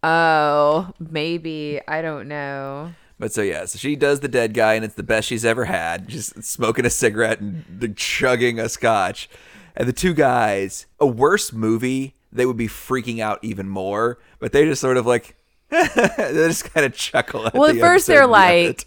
[0.03, 1.80] Oh, maybe.
[1.88, 2.92] I don't know.
[3.18, 5.64] But so yeah, so she does the dead guy, and it's the best she's ever
[5.64, 6.07] had.
[6.07, 9.30] Just smoking a cigarette and chugging a scotch.
[9.77, 14.18] And the two guys, a worse movie, they would be freaking out even more.
[14.39, 15.37] But they just sort of like,
[15.70, 15.89] they
[16.33, 17.47] just kind of chuckle.
[17.47, 18.85] At Well, the at first they're like, it.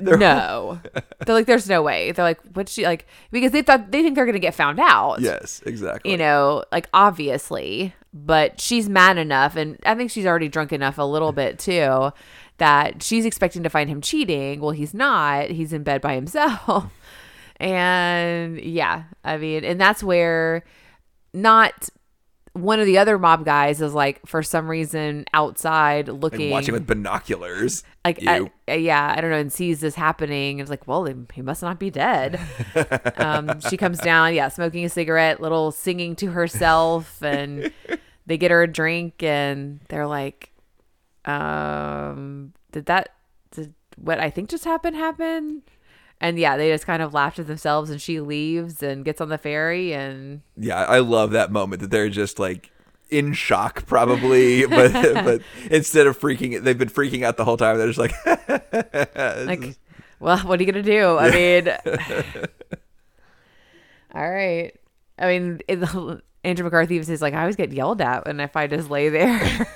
[0.00, 0.80] no.
[1.26, 2.12] They're like, there's no way.
[2.12, 3.06] They're like, what's she like?
[3.32, 5.20] Because they thought they think they're gonna get found out.
[5.20, 6.10] yes, exactly.
[6.12, 10.98] You know, like obviously, but she's mad enough, and I think she's already drunk enough
[10.98, 12.12] a little bit too,
[12.58, 14.60] that she's expecting to find him cheating.
[14.60, 15.50] Well, he's not.
[15.50, 16.92] He's in bed by himself.
[17.60, 20.64] And yeah, I mean, and that's where
[21.34, 21.88] not
[22.54, 26.86] one of the other mob guys is like for some reason outside looking watching with
[26.86, 27.84] binoculars.
[28.04, 28.18] like.
[28.26, 31.14] I- I- yeah i don't know and sees this happening and it's like well he-
[31.34, 32.40] he must not be dead
[33.16, 37.70] um, she comes down yeah smoking a cigarette little singing to herself and
[38.26, 40.50] they get her a drink and they're like
[41.24, 43.10] um did that
[43.52, 45.62] did what i think just happened happen
[46.20, 49.28] and yeah they just kind of laugh at themselves and she leaves and gets on
[49.28, 52.70] the ferry and yeah, I love that moment that they're just like
[53.10, 57.78] in shock, probably, but but instead of freaking, they've been freaking out the whole time.
[57.78, 58.14] They're just like,
[59.46, 59.76] like
[60.20, 61.68] well what are you gonna do i mean
[64.14, 64.72] all right
[65.18, 65.78] i mean it,
[66.42, 69.66] andrew mccarthy was like i always get yelled at and if i just lay there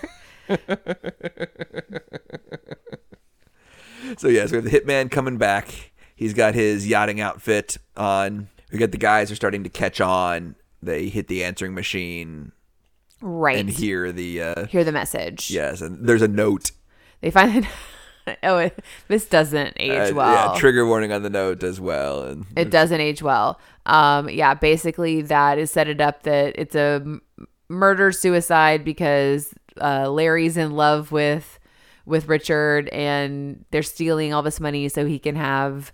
[4.19, 5.92] So yes, we have the hitman coming back.
[6.23, 8.49] He's got his yachting outfit on.
[8.71, 10.55] We got the guys are starting to catch on.
[10.83, 12.53] They hit the answering machine
[13.21, 16.71] right and hear the uh, hear the message yes, and there's a note.
[17.21, 18.37] they find it.
[18.45, 22.23] oh it, this doesn't age Uh, well Yeah, trigger warning on the note as well.
[22.23, 26.77] And it doesn't age well um yeah basically that is set it up that it's
[26.77, 27.21] a m-
[27.69, 31.59] murder suicide because uh larry's in love with
[32.07, 35.93] with richard and they're stealing all this money so he can have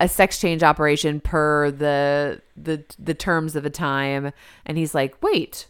[0.00, 4.32] a sex change operation per the the the terms of the time.
[4.66, 5.66] And he's like wait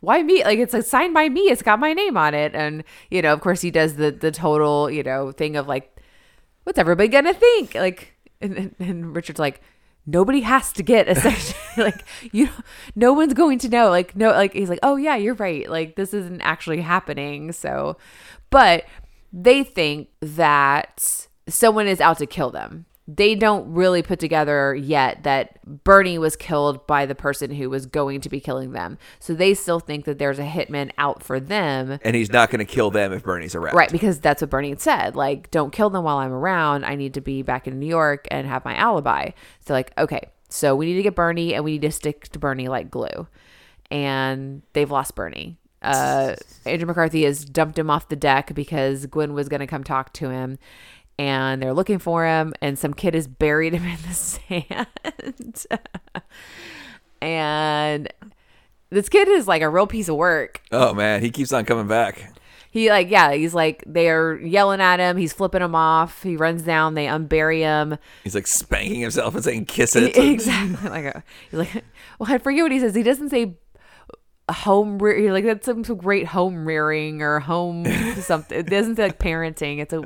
[0.00, 0.44] why me?
[0.44, 1.42] Like it's like signed by me.
[1.42, 2.54] It's got my name on it.
[2.54, 6.00] And you know of course he does the the total you know thing of like
[6.64, 7.74] what's everybody gonna think?
[7.74, 9.62] Like and, and, richard's like
[10.06, 12.48] nobody has to get a section like you
[12.94, 13.90] no one's going to know.
[13.90, 15.68] Like no like he's like oh yeah you're right.
[15.68, 17.52] Like this isn't actually happening.
[17.52, 17.96] So
[18.50, 18.84] but
[19.32, 25.22] they think that someone is out to kill them they don't really put together yet
[25.22, 28.98] that Bernie was killed by the person who was going to be killing them.
[29.20, 32.00] So they still think that there's a hitman out for them.
[32.02, 33.76] and he's not going to kill them if Bernie's around.
[33.76, 35.14] Right, because that's what Bernie had said.
[35.14, 36.84] Like, don't kill them while I'm around.
[36.84, 39.30] I need to be back in New York and have my alibi.
[39.64, 42.38] So, like, okay, so we need to get Bernie and we need to stick to
[42.40, 43.28] Bernie like glue.
[43.88, 45.58] And they've lost Bernie.
[45.82, 46.34] Uh,
[46.64, 50.12] Andrew McCarthy has dumped him off the deck because Gwen was going to come talk
[50.14, 50.58] to him.
[51.18, 55.66] And they're looking for him, and some kid has buried him in the sand.
[57.22, 58.08] and
[58.90, 60.60] this kid is like a real piece of work.
[60.70, 62.32] Oh man, he keeps on coming back.
[62.70, 65.16] he like yeah he's like they're yelling at him.
[65.16, 66.22] He's flipping him off.
[66.22, 66.94] He runs down.
[66.94, 67.96] They unbury him.
[68.22, 70.90] He's like spanking himself and saying "kiss it." exactly.
[70.90, 71.72] Like a, he's like
[72.18, 72.94] well i forget what he says.
[72.94, 73.54] He doesn't say
[74.50, 77.84] home rear like that's some, some great home rearing or home
[78.20, 80.02] something it doesn't say like parenting it's a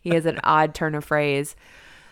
[0.00, 1.56] he has an odd turn of phrase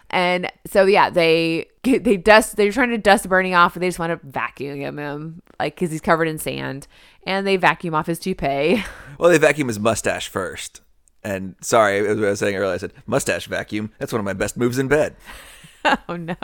[0.08, 3.98] and so yeah they they dust they're trying to dust bernie off and they just
[3.98, 6.86] want to vacuum him like because he's covered in sand
[7.26, 8.82] and they vacuum off his toupee
[9.18, 10.82] Well, they vacuum his mustache first.
[11.24, 13.92] And sorry, as I was saying earlier, I said mustache vacuum.
[13.98, 15.16] That's one of my best moves in bed.
[16.08, 16.36] oh no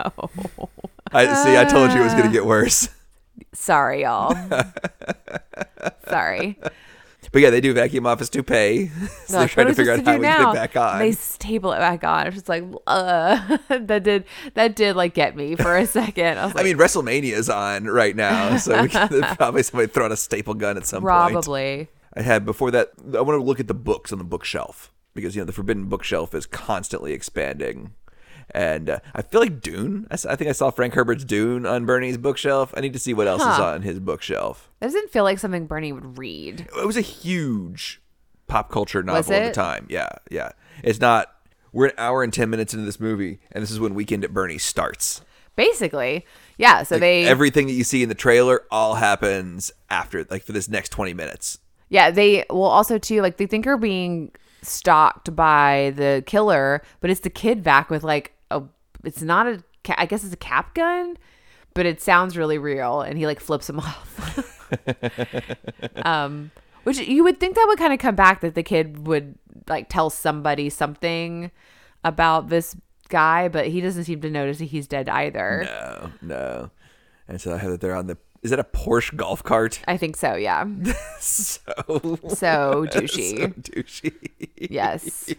[1.12, 1.56] I see.
[1.56, 2.88] I told you it was going to get worse.
[3.52, 4.36] Sorry, y'all.
[6.08, 6.58] Sorry.
[7.32, 8.88] But yeah, they do vacuum off his toupee.
[9.26, 10.50] so they're trying to figure out to how do we get now?
[10.50, 10.98] it back on.
[10.98, 12.26] They staple it back on.
[12.26, 16.38] It's just like, uh, that did that did like get me for a second.
[16.38, 20.12] I was I like, mean, WrestleMania's on right now, so we can, probably somebody throwing
[20.12, 21.06] a staple gun at some point.
[21.06, 21.88] probably.
[22.14, 22.90] I had before that.
[23.14, 25.86] I want to look at the books on the bookshelf because you know the Forbidden
[25.86, 27.94] Bookshelf is constantly expanding,
[28.54, 30.06] and uh, I feel like Dune.
[30.10, 32.72] I think I saw Frank Herbert's Dune on Bernie's bookshelf.
[32.76, 34.70] I need to see what else is on his bookshelf.
[34.80, 36.68] That doesn't feel like something Bernie would read.
[36.76, 38.00] It was a huge
[38.46, 39.86] pop culture novel at the time.
[39.88, 40.50] Yeah, yeah.
[40.82, 41.28] It's not.
[41.72, 44.34] We're an hour and ten minutes into this movie, and this is when Weekend at
[44.34, 45.22] Bernie starts.
[45.56, 46.26] Basically,
[46.58, 46.82] yeah.
[46.82, 50.68] So they, Everything that you see in the trailer all happens after, like for this
[50.68, 51.58] next twenty minutes.
[51.88, 54.32] yeah, they will also too like they think are being
[54.62, 58.68] stalked by the killer, but it's the kid back with like a.
[59.04, 59.62] It's not a
[59.96, 61.16] I guess it's a cap gun,
[61.74, 64.78] but it sounds really real, and he like flips him off.
[66.04, 66.50] um,
[66.84, 69.36] which you would think that would kind of come back that the kid would
[69.68, 71.50] like tell somebody something
[72.04, 72.76] about this
[73.08, 75.62] guy, but he doesn't seem to notice that he's dead either.
[75.64, 76.70] No, no.
[77.28, 78.18] And so I have that they're on the.
[78.42, 79.80] Is that a Porsche golf cart?
[79.86, 80.34] I think so.
[80.34, 80.64] Yeah.
[81.20, 81.60] so
[82.28, 83.38] So douchey.
[83.38, 84.48] so douchey.
[84.56, 85.32] Yes.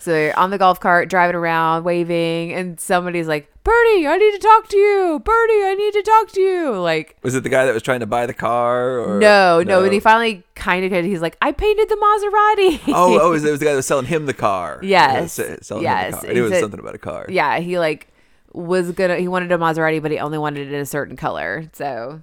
[0.00, 4.32] So they're on the golf cart, driving around, waving, and somebody's like, Bernie, I need
[4.32, 5.20] to talk to you.
[5.24, 6.78] Bernie, I need to talk to you.
[6.78, 9.00] Like, Was it the guy that was trying to buy the car?
[9.00, 9.82] Or no, no.
[9.84, 12.80] And he finally kind of, he's like, I painted the Maserati.
[12.94, 14.80] oh, oh, it was, it was the guy that was selling him the car.
[14.82, 16.04] Yes, He selling yes.
[16.06, 16.28] Him the car.
[16.30, 17.26] And it was said- something about a car.
[17.28, 18.08] yeah, he like
[18.54, 21.68] was gonna, he wanted a Maserati, but he only wanted it in a certain color.
[21.74, 22.22] So,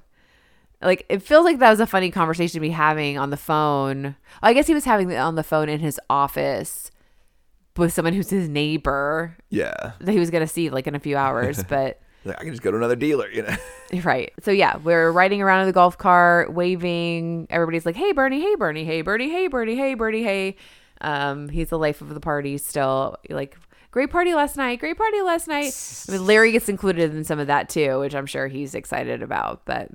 [0.82, 4.16] like, it feels like that was a funny conversation to be having on the phone.
[4.42, 6.90] I guess he was having it on the phone in his office
[7.78, 9.94] with someone who's his neighbor Yeah.
[10.00, 12.00] that he was gonna see like in a few hours, but.
[12.24, 13.56] Like, I can just go to another dealer, you know.
[14.04, 14.34] Right.
[14.42, 17.46] So yeah, we're riding around in the golf cart, waving.
[17.52, 20.56] Everybody's like, "Hey Bernie, hey Bernie, hey Bernie, hey Bernie, hey Bernie, hey."
[21.02, 23.18] Um, he's the life of the party still.
[23.30, 23.56] Like,
[23.92, 25.72] great party last night, great party last night.
[26.10, 29.22] I mean, Larry gets included in some of that too, which I'm sure he's excited
[29.22, 29.62] about.
[29.66, 29.90] But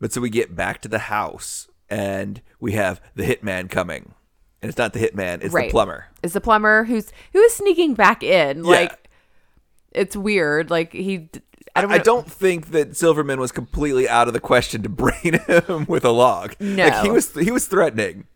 [0.00, 4.12] But so we get back to the house and we have the hitman coming.
[4.66, 5.68] And it's not the hitman, it's Right.
[5.68, 6.06] the plumber.
[6.24, 8.64] it's the plumber who's who is sneaking back in.
[8.64, 9.08] Like,
[9.92, 10.70] it's weird.
[10.70, 11.28] Like he,
[11.76, 11.92] I don't.
[11.92, 16.04] I don't think that Silverman was completely out of the question to brain him with
[16.04, 16.56] a log.
[16.58, 18.26] Like he was he was threatening.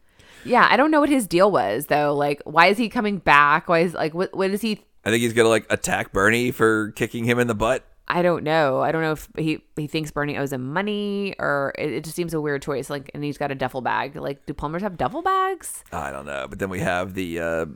[0.44, 2.14] Yeah, I don't know what his deal was though.
[2.14, 3.68] Like, why is he coming back?
[3.68, 4.32] Why is like what?
[4.36, 7.54] What is he I think he's gonna like attack Bernie for kicking him in the
[7.56, 7.84] butt.
[8.12, 8.80] I don't know.
[8.80, 12.16] I don't know if he he thinks Bernie owes him money or it, it just
[12.16, 12.90] seems a weird choice.
[12.90, 14.16] Like, and he's got a duffel bag.
[14.16, 15.84] Like, do plumbers have duffel bags?
[15.92, 16.46] I don't know.
[16.50, 17.66] But then we have the uh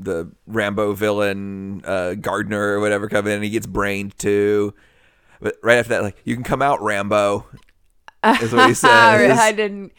[0.00, 4.74] the Rambo villain uh Gardner or whatever come in and he gets brained too.
[5.40, 7.46] But right after that, like, you can come out, Rambo.
[8.24, 9.38] Is what he says.
[9.38, 9.92] I didn't.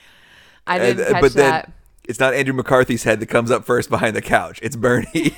[0.67, 1.71] I didn't catch but then that.
[2.05, 4.59] It's not Andrew McCarthy's head that comes up first behind the couch.
[4.61, 5.35] It's Bernie.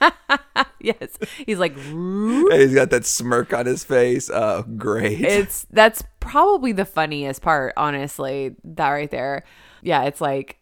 [0.80, 4.30] yes, he's like, and he's got that smirk on his face.
[4.30, 5.20] Oh, great.
[5.20, 7.72] it's that's probably the funniest part.
[7.76, 9.44] Honestly, that right there.
[9.82, 10.58] Yeah, it's like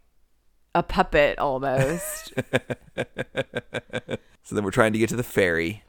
[0.74, 2.32] a puppet almost.
[2.96, 5.82] so then we're trying to get to the ferry.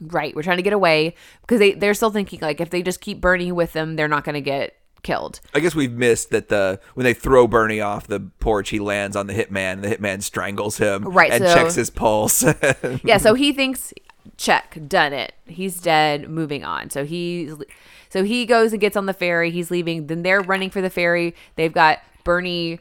[0.00, 3.00] right, we're trying to get away because they they're still thinking like if they just
[3.00, 5.40] keep Bernie with them, they're not going to get killed.
[5.54, 9.16] I guess we've missed that the when they throw Bernie off the porch, he lands
[9.16, 12.44] on the hitman, the hitman strangles him, Right, and so- checks his pulse.
[13.04, 13.92] yeah so he thinks
[14.36, 15.32] check done it.
[15.46, 16.90] He's dead moving on.
[16.90, 17.52] So he,
[18.08, 19.50] so he goes and gets on the ferry.
[19.50, 20.06] He's leaving.
[20.06, 21.34] Then they're running for the ferry.
[21.56, 22.78] They've got bernie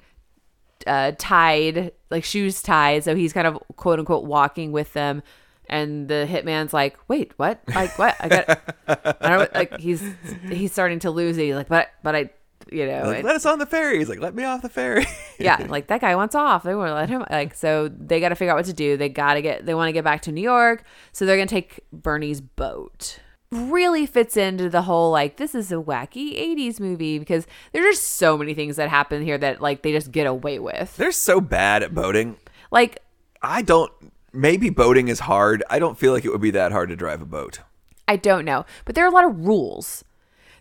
[0.87, 5.21] uh tied like shoes tied so he's kind of quote unquote walking with them
[5.69, 8.75] and the hitman's like wait what like what i got
[9.21, 10.03] i don't like he's
[10.49, 12.29] he's starting to lose it he's like but but i
[12.71, 13.97] you know like, and- let us on the ferry.
[13.97, 15.05] He's like, let me off the ferry.
[15.39, 16.63] yeah, like that guy wants off.
[16.63, 18.97] They want to let him like so they got to figure out what to do.
[18.97, 21.47] They got to get they want to get back to New York, so they're going
[21.47, 23.19] to take Bernie's boat.
[23.51, 28.07] Really fits into the whole like this is a wacky 80s movie because there's just
[28.15, 30.95] so many things that happen here that like they just get away with.
[30.97, 32.37] They're so bad at boating.
[32.71, 33.01] Like
[33.41, 33.91] I don't.
[34.33, 35.63] Maybe boating is hard.
[35.69, 37.59] I don't feel like it would be that hard to drive a boat.
[38.07, 40.03] I don't know, but there are a lot of rules.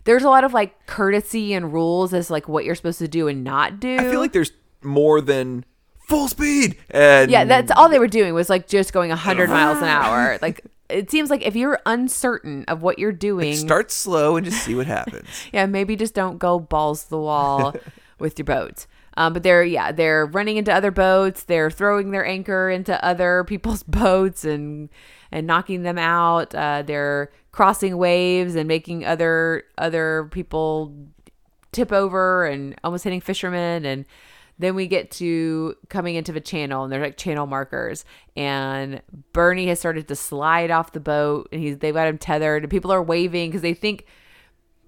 [0.03, 3.27] There's a lot of like courtesy and rules as like what you're supposed to do
[3.27, 3.97] and not do.
[3.97, 4.51] I feel like there's
[4.83, 5.65] more than
[6.07, 6.77] full speed.
[6.89, 10.37] And Yeah, that's all they were doing was like just going 100 miles an hour.
[10.41, 14.63] Like it seems like if you're uncertain of what you're doing, start slow and just
[14.63, 15.27] see what happens.
[15.53, 17.75] yeah, maybe just don't go balls to the wall
[18.19, 18.87] with your boat.
[19.19, 21.43] Um, but they're yeah, they're running into other boats.
[21.43, 24.89] They're throwing their anchor into other people's boats and
[25.29, 26.55] and knocking them out.
[26.55, 30.95] Uh, they're crossing waves and making other other people
[31.73, 34.05] tip over and almost hitting fishermen and
[34.57, 38.05] then we get to coming into the channel and there's like channel markers
[38.35, 39.03] and
[39.33, 42.71] bernie has started to slide off the boat and he's they've got him tethered and
[42.71, 44.07] people are waving because they think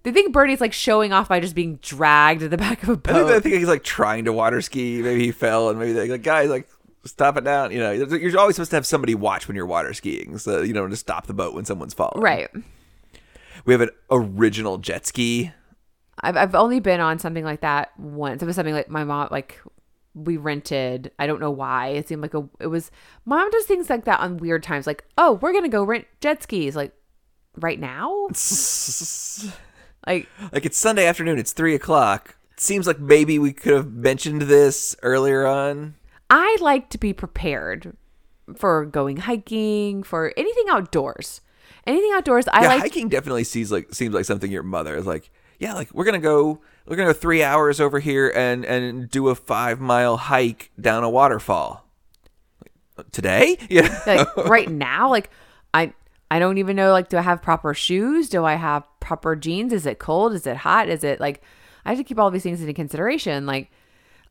[0.04, 2.94] they think bernie's like showing off by just being dragged to the back of a
[2.94, 5.02] I think, I think he's like trying to water ski.
[5.02, 6.68] Maybe he fell, and maybe like, guys like
[7.06, 7.72] stop it down.
[7.72, 10.74] You know, you're always supposed to have somebody watch when you're water skiing, so you
[10.74, 12.22] know to stop the boat when someone's falling.
[12.22, 12.50] right
[13.66, 15.52] We have an original jet ski.
[16.24, 19.30] I've, I've only been on something like that once it was something like my mom
[19.32, 19.60] like
[20.14, 22.92] we rented i don't know why it seemed like a it was
[23.26, 26.44] mom does things like that on weird times like oh we're gonna go rent jet
[26.44, 26.94] skis like
[27.58, 28.28] right now
[30.08, 31.40] like Like it's Sunday afternoon.
[31.40, 32.36] It's three o'clock.
[32.54, 35.96] It seems like maybe we could have mentioned this earlier on.
[36.30, 37.96] I like to be prepared
[38.56, 41.42] for going hiking, for anything outdoors.
[41.88, 42.48] anything outdoors.
[42.50, 45.30] I yeah, like hiking definitely seems like seems like something your mother is like.
[45.60, 46.60] Yeah, like we're gonna go.
[46.88, 51.04] We're gonna go three hours over here and and do a five mile hike down
[51.04, 51.86] a waterfall.
[52.98, 53.58] Like, today?
[53.70, 54.02] Yeah.
[54.08, 55.30] like right now like
[55.74, 55.94] i
[56.32, 58.30] i don't even know like do i have proper shoes?
[58.30, 59.72] Do i have proper jeans?
[59.72, 60.34] Is it cold?
[60.34, 60.90] Is it hot?
[60.90, 61.42] Is it like
[61.86, 63.46] i have to keep all these things into consideration.
[63.46, 63.72] Like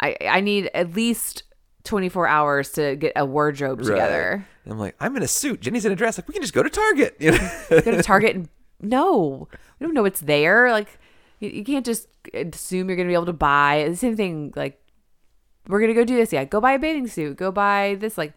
[0.01, 1.44] i i need at least
[1.84, 4.44] 24 hours to get a wardrobe together.
[4.66, 4.72] Right.
[4.72, 5.61] I'm like, I'm in a suit.
[5.61, 6.18] Jenny's in a dress.
[6.18, 7.16] Like, we can just go to Target.
[7.18, 7.51] You know?
[7.70, 8.48] go to target and
[8.80, 9.48] no.
[9.78, 10.70] We don't know what's there.
[10.70, 10.98] Like
[11.38, 13.86] you, you can't just assume you're gonna be able to buy.
[13.88, 14.80] The same thing like
[15.66, 16.32] we're gonna go do this.
[16.32, 17.36] Yeah go buy a bathing suit.
[17.36, 18.16] Go buy this.
[18.16, 18.34] Like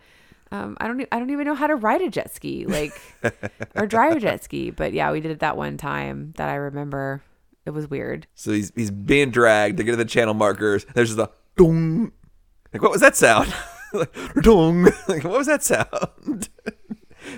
[0.54, 2.94] um, I don't I don't even know how to ride a jet ski like
[3.76, 6.56] or drive a jet ski but yeah we did it that one time that I
[6.56, 7.24] remember
[7.66, 9.78] it was weird so he's he's being dragged.
[9.78, 10.86] They get to the channel markers.
[10.94, 12.12] There's just a dong.
[12.72, 13.54] Like, what was that sound?
[13.94, 14.90] like, dong.
[15.08, 16.50] Like, what was that sound?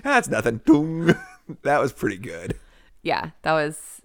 [0.03, 0.61] That's nothing.
[0.65, 1.15] Dong.
[1.63, 2.59] That was pretty good.
[3.03, 4.01] yeah that was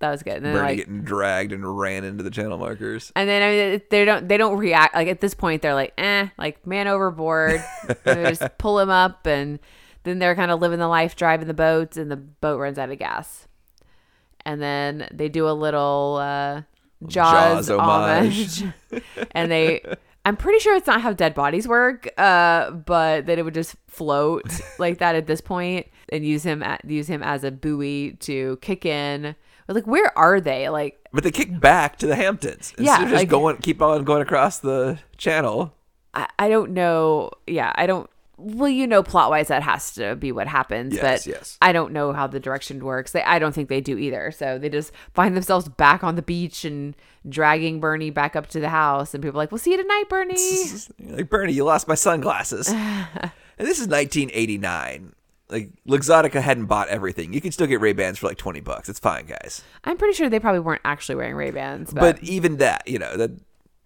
[0.00, 3.12] that was good and then Bernie like getting dragged and ran into the channel markers.
[3.14, 5.92] And then I mean, they don't they don't react like at this point they're like
[5.98, 7.62] eh like man overboard.
[8.04, 9.58] they just pull him up and
[10.04, 12.90] then they're kind of living the life driving the boats and the boat runs out
[12.90, 13.46] of gas.
[14.44, 16.62] And then they do a little uh,
[17.06, 18.62] Jaws, Jaws homage.
[18.62, 18.74] homage,
[19.32, 19.82] and they.
[20.24, 23.74] I'm pretty sure it's not how dead bodies work, uh, but that it would just
[23.88, 24.44] float
[24.78, 28.58] like that at this point and use him at, use him as a buoy to
[28.60, 29.34] kick in.
[29.70, 30.68] Like, where are they?
[30.68, 32.74] Like, But they kick back to the Hamptons.
[32.76, 35.74] Instead Yeah, of just like- going, keep on going across the channel.
[36.12, 37.30] I, I don't know.
[37.46, 38.10] Yeah, I don't.
[38.36, 40.94] Well, you know, plot wise, that has to be what happens.
[40.94, 41.58] Yes, but yes.
[41.60, 43.12] I don't know how the direction works.
[43.12, 44.30] They, I don't think they do either.
[44.30, 46.96] So they just find themselves back on the beach and
[47.28, 50.04] dragging Bernie back up to the house, and people are like, "We'll see you tonight,
[50.08, 50.36] Bernie."
[51.00, 52.68] Like Bernie, you lost my sunglasses.
[52.68, 55.12] and this is 1989.
[55.50, 57.32] Like Luxottica hadn't bought everything.
[57.32, 58.88] You can still get Ray Bans for like 20 bucks.
[58.88, 59.62] It's fine, guys.
[59.84, 62.98] I'm pretty sure they probably weren't actually wearing Ray Bans, but, But even that, you
[62.98, 63.32] know, that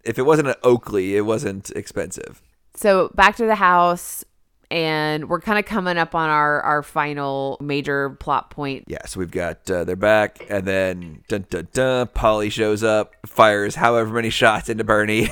[0.05, 2.43] if it wasn't an Oakley, it wasn't expensive.
[2.75, 4.25] so back to the house.
[4.71, 8.85] And we're kind of coming up on our, our final major plot point.
[8.89, 12.07] Yeah, so we've got uh, they're back, and then dun dun dun.
[12.09, 15.29] Paulie shows up, fires however many shots into Bernie.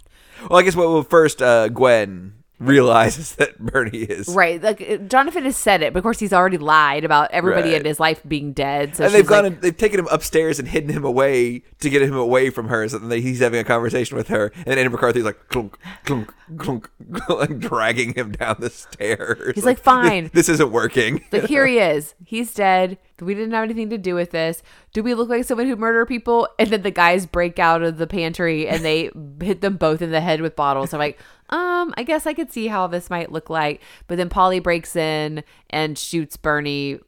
[0.48, 4.62] well, I guess what well, first uh, Gwen realizes that Bernie is Right.
[4.62, 7.80] Like uh, Jonathan has said it, but of course he's already lied about everybody Right.
[7.80, 8.96] in his life being dead.
[8.96, 11.90] So and they've gone like, and they've taken him upstairs and hidden him away to
[11.90, 14.88] get him away from her so that he's having a conversation with her and Andy
[14.88, 16.90] McCarthy's like clunk clunk clunk
[17.28, 21.66] like dragging him down the stairs He's like, "Fine." this, this isn't working But here
[21.66, 22.14] he is.
[22.24, 22.98] He's dead.
[23.20, 24.62] We didn't have anything to do with this.
[24.92, 26.48] Do we look like someone who murder people?
[26.58, 30.10] And then the guys break out of the pantry and they hit them both in
[30.10, 30.92] the head with bottles.
[30.92, 31.18] I'm like,
[31.50, 33.80] um, I guess I could see how this might look like.
[34.06, 36.98] But then Paulie breaks in and shoots Bernie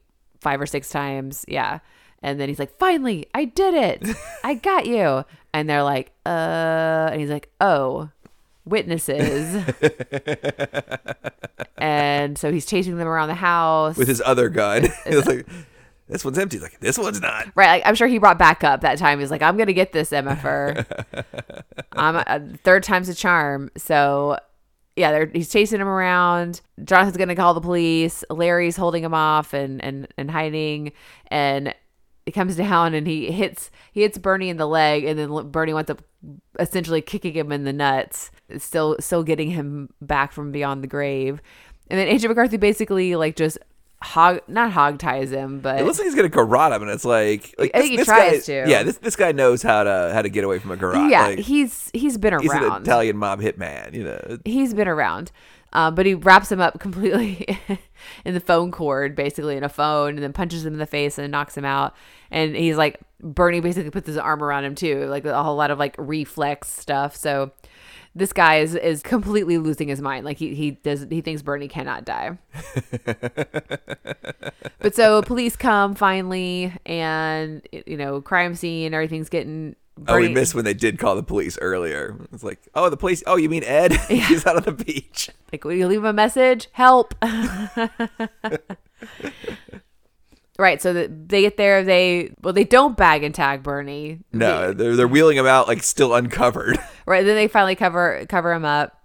[0.41, 1.45] five or six times.
[1.47, 1.79] Yeah.
[2.21, 4.15] And then he's like, finally, I did it.
[4.43, 5.23] I got you.
[5.53, 8.09] And they're like, uh, and he's like, oh,
[8.65, 9.63] witnesses.
[11.77, 13.97] and so he's chasing them around the house.
[13.97, 15.47] with his other gun he's like
[16.09, 18.63] this one's empty He's like this one's not Right, like, I'm sure he brought back
[18.63, 19.19] up that time.
[19.19, 20.85] He's like, I'm gonna get this MFR.
[21.93, 23.71] I'm a, third time's a charm.
[23.77, 24.37] So,
[24.95, 26.61] yeah, they're, he's chasing him around.
[26.83, 28.23] Jonathan's gonna call the police.
[28.29, 30.91] Larry's holding him off and and and hiding.
[31.27, 31.73] And
[32.25, 35.73] he comes down and he hits he hits Bernie in the leg, and then Bernie
[35.73, 36.01] winds up
[36.59, 41.41] essentially kicking him in the nuts, still still getting him back from beyond the grave.
[41.89, 43.57] And then Agent McCarthy basically like just
[44.01, 47.05] hog not hog ties him, but it looks like he's gonna garrote him and it's
[47.05, 48.69] like, like I this, think he this tries guy, to.
[48.69, 51.27] yeah this this guy knows how to how to get away from a garrote yeah,
[51.27, 52.43] like, he's he's been around.
[52.43, 52.81] he's an.
[52.81, 55.31] Italian mob hitman you know he's been around.
[55.71, 57.45] Uh, but he wraps him up completely
[58.25, 61.19] in the phone cord, basically in a phone, and then punches him in the face
[61.19, 61.95] and knocks him out.
[62.31, 65.69] And he's like, Bernie basically puts his arm around him too, like a whole lot
[65.69, 67.15] of like reflex stuff.
[67.15, 67.51] So
[68.19, 70.25] this guy is is completely losing his mind.
[70.25, 72.37] Like he he does he thinks Bernie cannot die.
[74.79, 79.75] but so police come finally, and you know crime scene, everything's getting.
[80.07, 82.15] Oh, we missed when they did call the police earlier.
[82.31, 83.21] It's like, oh, the police.
[83.27, 83.91] Oh, you mean Ed?
[84.07, 85.29] He's out on the beach.
[85.51, 86.69] Like, will you leave him a message?
[86.71, 87.13] Help.
[90.59, 90.79] right.
[90.81, 91.83] So they get there.
[91.83, 94.19] They, well, they don't bag and tag Bernie.
[94.31, 96.77] No, they're they're wheeling him out like still uncovered.
[97.05, 97.25] Right.
[97.25, 98.95] Then they finally cover, cover him up.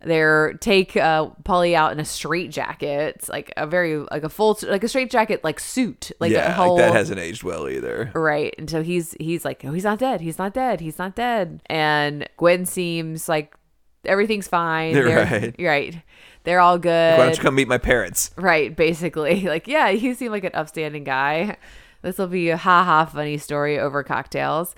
[0.00, 3.28] They're take uh, Paulie out in a straight jacket.
[3.28, 6.12] Like a very, like a full, like a straight jacket, like suit.
[6.20, 6.76] Like a yeah, whole.
[6.76, 8.12] like that hasn't aged well either.
[8.14, 8.54] Right.
[8.58, 10.20] And so he's he's like, oh, he's not dead.
[10.20, 10.80] He's not dead.
[10.80, 11.60] He's not dead.
[11.66, 13.56] And Gwen seems like
[14.04, 14.92] everything's fine.
[14.94, 15.56] They're- right.
[15.58, 16.02] Right.
[16.48, 17.18] They're all good.
[17.18, 18.30] Why don't you come meet my parents?
[18.38, 19.44] Right, basically.
[19.48, 21.58] Like, yeah, you seem like an upstanding guy.
[22.00, 24.74] This will be a ha ha funny story over cocktails.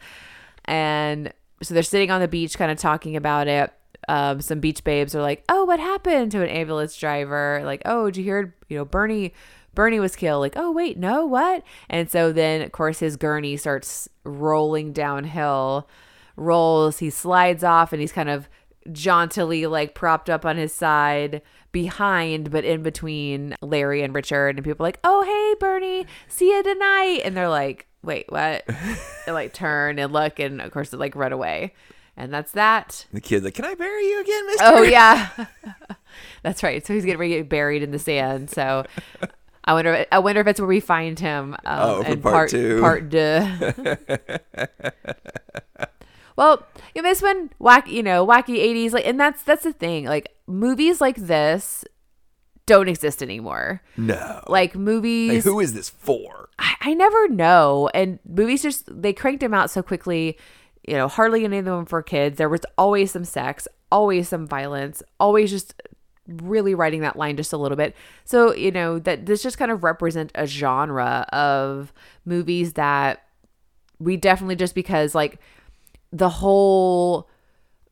[0.64, 3.72] And so they're sitting on the beach, kind of talking about it.
[4.08, 8.06] Um, some beach babes are like, "Oh, what happened to an ambulance driver?" Like, "Oh,
[8.06, 8.56] did you hear?
[8.70, 9.34] You know, Bernie,
[9.74, 13.58] Bernie was killed." Like, "Oh, wait, no, what?" And so then, of course, his gurney
[13.58, 15.88] starts rolling downhill,
[16.36, 17.00] rolls.
[17.00, 18.48] He slides off, and he's kind of
[18.90, 21.42] jauntily like propped up on his side
[21.72, 26.50] behind but in between Larry and Richard and people are like, "Oh, hey Bernie, see
[26.50, 28.64] you tonight." And they're like, "Wait, what?"
[29.26, 31.74] they like turn and look and of course they like run away.
[32.16, 33.06] And that's that.
[33.12, 35.28] The kid's like, "Can I bury you again, Mister?" Oh yeah.
[36.42, 36.84] that's right.
[36.86, 38.50] So he's getting ready to get buried in the sand.
[38.50, 38.84] So
[39.64, 42.50] I wonder I wonder if it's where we find him um Oh, for in part
[42.50, 42.80] two.
[42.80, 43.46] part deux.
[46.40, 49.74] Well, you know, this one wacky, you know, wacky eighties, like, and that's that's the
[49.74, 50.06] thing.
[50.06, 51.84] Like movies like this
[52.64, 53.82] don't exist anymore.
[53.98, 54.42] No.
[54.48, 56.48] Like movies, Like, who is this for?
[56.58, 57.90] I, I never know.
[57.92, 60.38] And movies just they cranked them out so quickly.
[60.88, 62.38] You know, hardly any of them for kids.
[62.38, 65.74] There was always some sex, always some violence, always just
[66.26, 67.94] really writing that line just a little bit.
[68.24, 71.92] So you know that this just kind of represent a genre of
[72.24, 73.26] movies that
[73.98, 75.38] we definitely just because like
[76.12, 77.28] the whole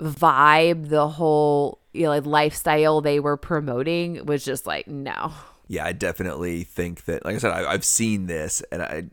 [0.00, 5.32] vibe, the whole you know like lifestyle they were promoting was just like no.
[5.68, 7.24] Yeah, I definitely think that.
[7.24, 9.04] Like I said, I, I've seen this, and I,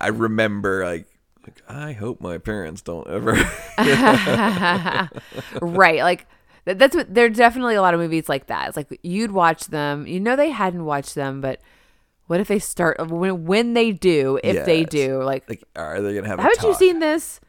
[0.00, 1.06] I remember like,
[1.42, 3.32] like I hope my parents don't ever.
[5.62, 6.26] right like
[6.64, 10.06] that's what there's definitely a lot of movies like that it's like you'd watch them
[10.06, 11.60] you know they hadn't watched them but
[12.26, 16.14] what if they start when, when they do if they do like, like, are they
[16.14, 16.38] gonna have?
[16.38, 17.40] a haven't you seen this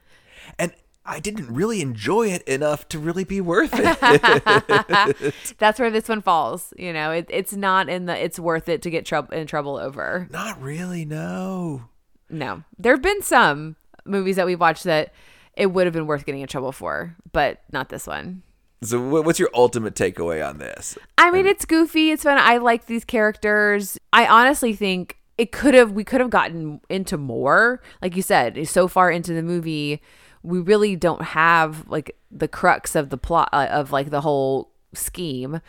[0.58, 0.74] And
[1.06, 5.34] I didn't really enjoy it enough to really be worth it.
[5.58, 8.82] that's where this one falls you know it, it's not in the it's worth it
[8.84, 11.06] to get trouble in trouble over Not really.
[11.06, 11.86] No.
[12.30, 13.76] no there have been some
[14.06, 15.14] movies that we've watched that
[15.56, 18.43] it would have been worth getting in trouble for but not this one
[18.84, 20.97] So, what's your ultimate takeaway on this?
[21.18, 22.10] I mean, it's goofy.
[22.10, 22.39] It's fun.
[22.39, 23.99] I like these characters.
[24.12, 25.91] I honestly think it could have.
[25.91, 27.80] We could have gotten into more.
[28.02, 30.02] Like you said, so far into the movie,
[30.44, 34.72] we really don't have like the crux of the plot uh, of like the whole
[34.94, 35.62] scheme.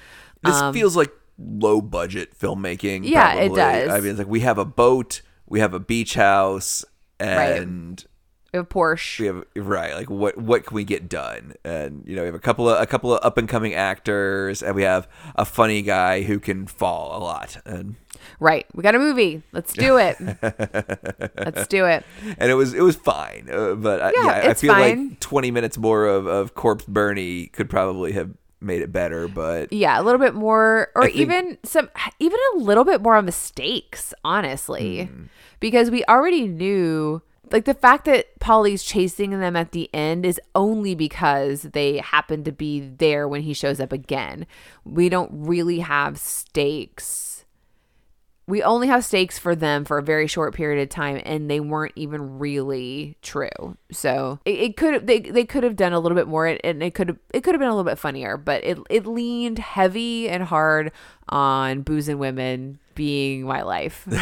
[0.43, 2.99] This feels like low budget filmmaking.
[2.99, 3.91] Um, Yeah, it does.
[3.91, 6.85] I mean, it's like we have a boat, we have a beach house,
[7.20, 7.61] Right.
[7.62, 8.05] and
[8.53, 9.20] We have Porsche.
[9.20, 9.95] we have right.
[9.95, 11.55] Like what what can we get done?
[11.64, 14.62] And you know, we have a couple of a couple of up and coming actors,
[14.62, 15.07] and we have
[15.37, 17.57] a funny guy who can fall a lot.
[17.64, 17.95] And
[18.41, 18.66] Right.
[18.75, 19.43] We got a movie.
[19.53, 20.16] Let's do it.
[21.37, 22.05] Let's do it.
[22.39, 25.09] and it was it was fine, uh, but I, Yeah, yeah, I it's feel fine.
[25.11, 29.29] like twenty minutes more of of Corpse Bernie could probably have made it better.
[29.29, 33.27] But Yeah, a little bit more, or even some, even a little bit more on
[33.27, 35.25] the stakes, honestly, Hmm.
[35.61, 37.23] because we already knew.
[37.51, 42.45] Like the fact that Paulie's chasing them at the end is only because they happen
[42.45, 44.47] to be there when he shows up again.
[44.87, 47.32] We don't really have stakes.
[48.47, 51.61] We only have stakes for them for a very short period of time, and they
[51.61, 53.76] weren't even really true.
[53.93, 56.95] So it, it could they, they could have done a little bit more, and it
[56.95, 58.36] could have it could have been a little bit funnier.
[58.36, 60.93] But it it leaned heavy and hard
[61.28, 64.07] on booze and women being my life.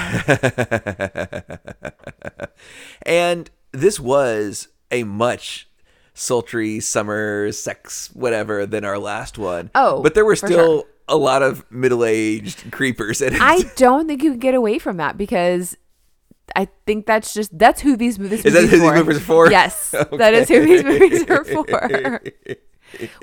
[3.02, 5.68] and this was a much
[6.14, 9.70] sultry summer sex whatever than our last one.
[9.74, 13.40] Oh, but there were still a lot of middle aged creepers in it.
[13.42, 15.76] I don't think you can get away from that because
[16.56, 19.50] I think that's just that's who these movies Is that who these movies are for?
[19.50, 22.20] Yes, that is who these movies are for.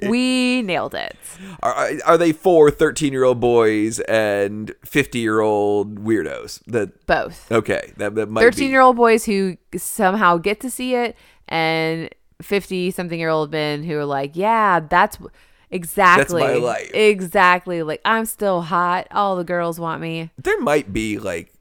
[0.07, 1.17] we nailed it.
[1.61, 6.61] Are, are- they for 13 year old boys and 50 year old weirdos?
[6.67, 7.51] That Both.
[7.51, 11.15] okay, that, that might 13 year old boys who somehow get to see it
[11.47, 12.09] and
[12.41, 15.17] 50 something year old men who are like yeah that's
[15.69, 16.91] exactly That's my life.
[16.93, 21.53] exactly like i'm still hot all the girls want me There might be like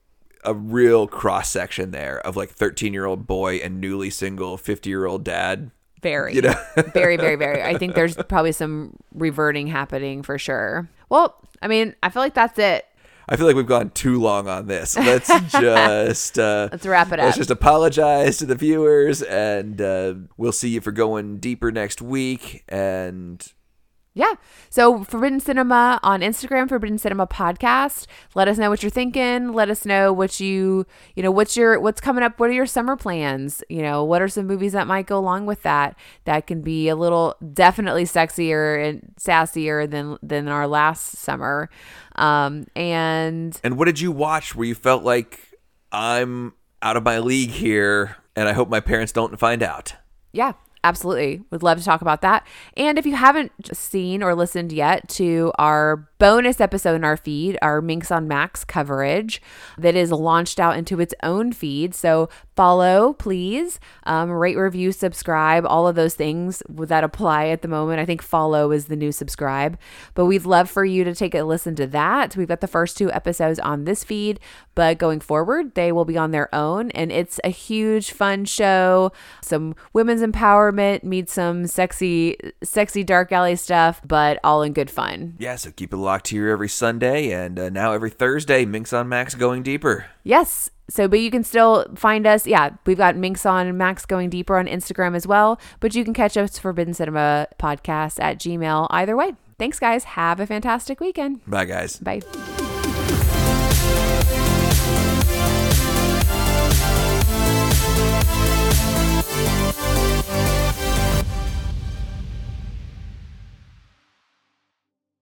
[0.45, 4.89] a real cross section there of like 13 year old boy and newly single 50
[4.89, 5.73] year old dad.
[6.03, 6.55] very You know?
[6.95, 11.97] very very very i think there's probably some reverting happening for sure well i mean
[12.03, 12.87] i feel like that's it
[13.29, 14.97] I feel like we've gone too long on this.
[14.97, 20.15] Let's just uh, let's wrap it up let's just apologize to the viewers, and uh,
[20.37, 22.63] we'll see you for going deeper next week.
[22.69, 23.45] And
[24.17, 24.33] Yeah.
[24.71, 28.07] So Forbidden Cinema on Instagram, Forbidden Cinema Podcast.
[28.35, 29.53] Let us know what you're thinking.
[29.53, 32.41] Let us know what you, you know, what's your what's coming up.
[32.41, 33.63] What are your summer plans?
[33.69, 35.99] You know, what are some movies that might go along with that?
[36.25, 41.69] That can be a little definitely sexier and sassier than than our last summer.
[42.15, 45.39] Um, and And what did you watch where you felt like
[45.93, 49.95] I'm out of my league here, and I hope my parents don't find out?
[50.33, 50.55] Yeah,
[50.87, 51.43] absolutely.
[51.51, 52.47] Would love to talk about that.
[52.77, 57.59] And if you haven't seen or listened yet to our bonus episode in our feed,
[57.63, 59.43] our Minx on Max coverage
[59.77, 61.95] that is launched out into its own feed.
[61.95, 67.69] So follow, please, um, rate, review, subscribe, all of those things that apply at the
[67.69, 68.01] moment.
[68.01, 69.79] I think follow is the new subscribe,
[70.15, 72.37] but we'd love for you to take a listen to that.
[72.37, 74.41] We've got the first two episodes on this feed,
[74.75, 76.91] but going forward, they will be on their own.
[76.93, 79.13] And it's a huge, fun show.
[79.43, 85.35] Some women's empowerment, meet some sexy, sexy dark alley stuff, but all in good fun.
[85.39, 89.09] Yeah, so keep it locked here every Sunday, and uh, now every Thursday, Minx on
[89.09, 90.07] Max going deeper.
[90.25, 90.71] Yes.
[90.89, 92.47] So, but you can still find us.
[92.47, 95.61] Yeah, we've got Minx on Max going deeper on Instagram as well.
[95.81, 99.35] But you can catch us Forbidden Cinema podcast at Gmail either way.
[99.59, 100.05] Thanks, guys.
[100.05, 101.41] Have a fantastic weekend.
[101.47, 101.99] Bye, guys.
[101.99, 102.66] Bye.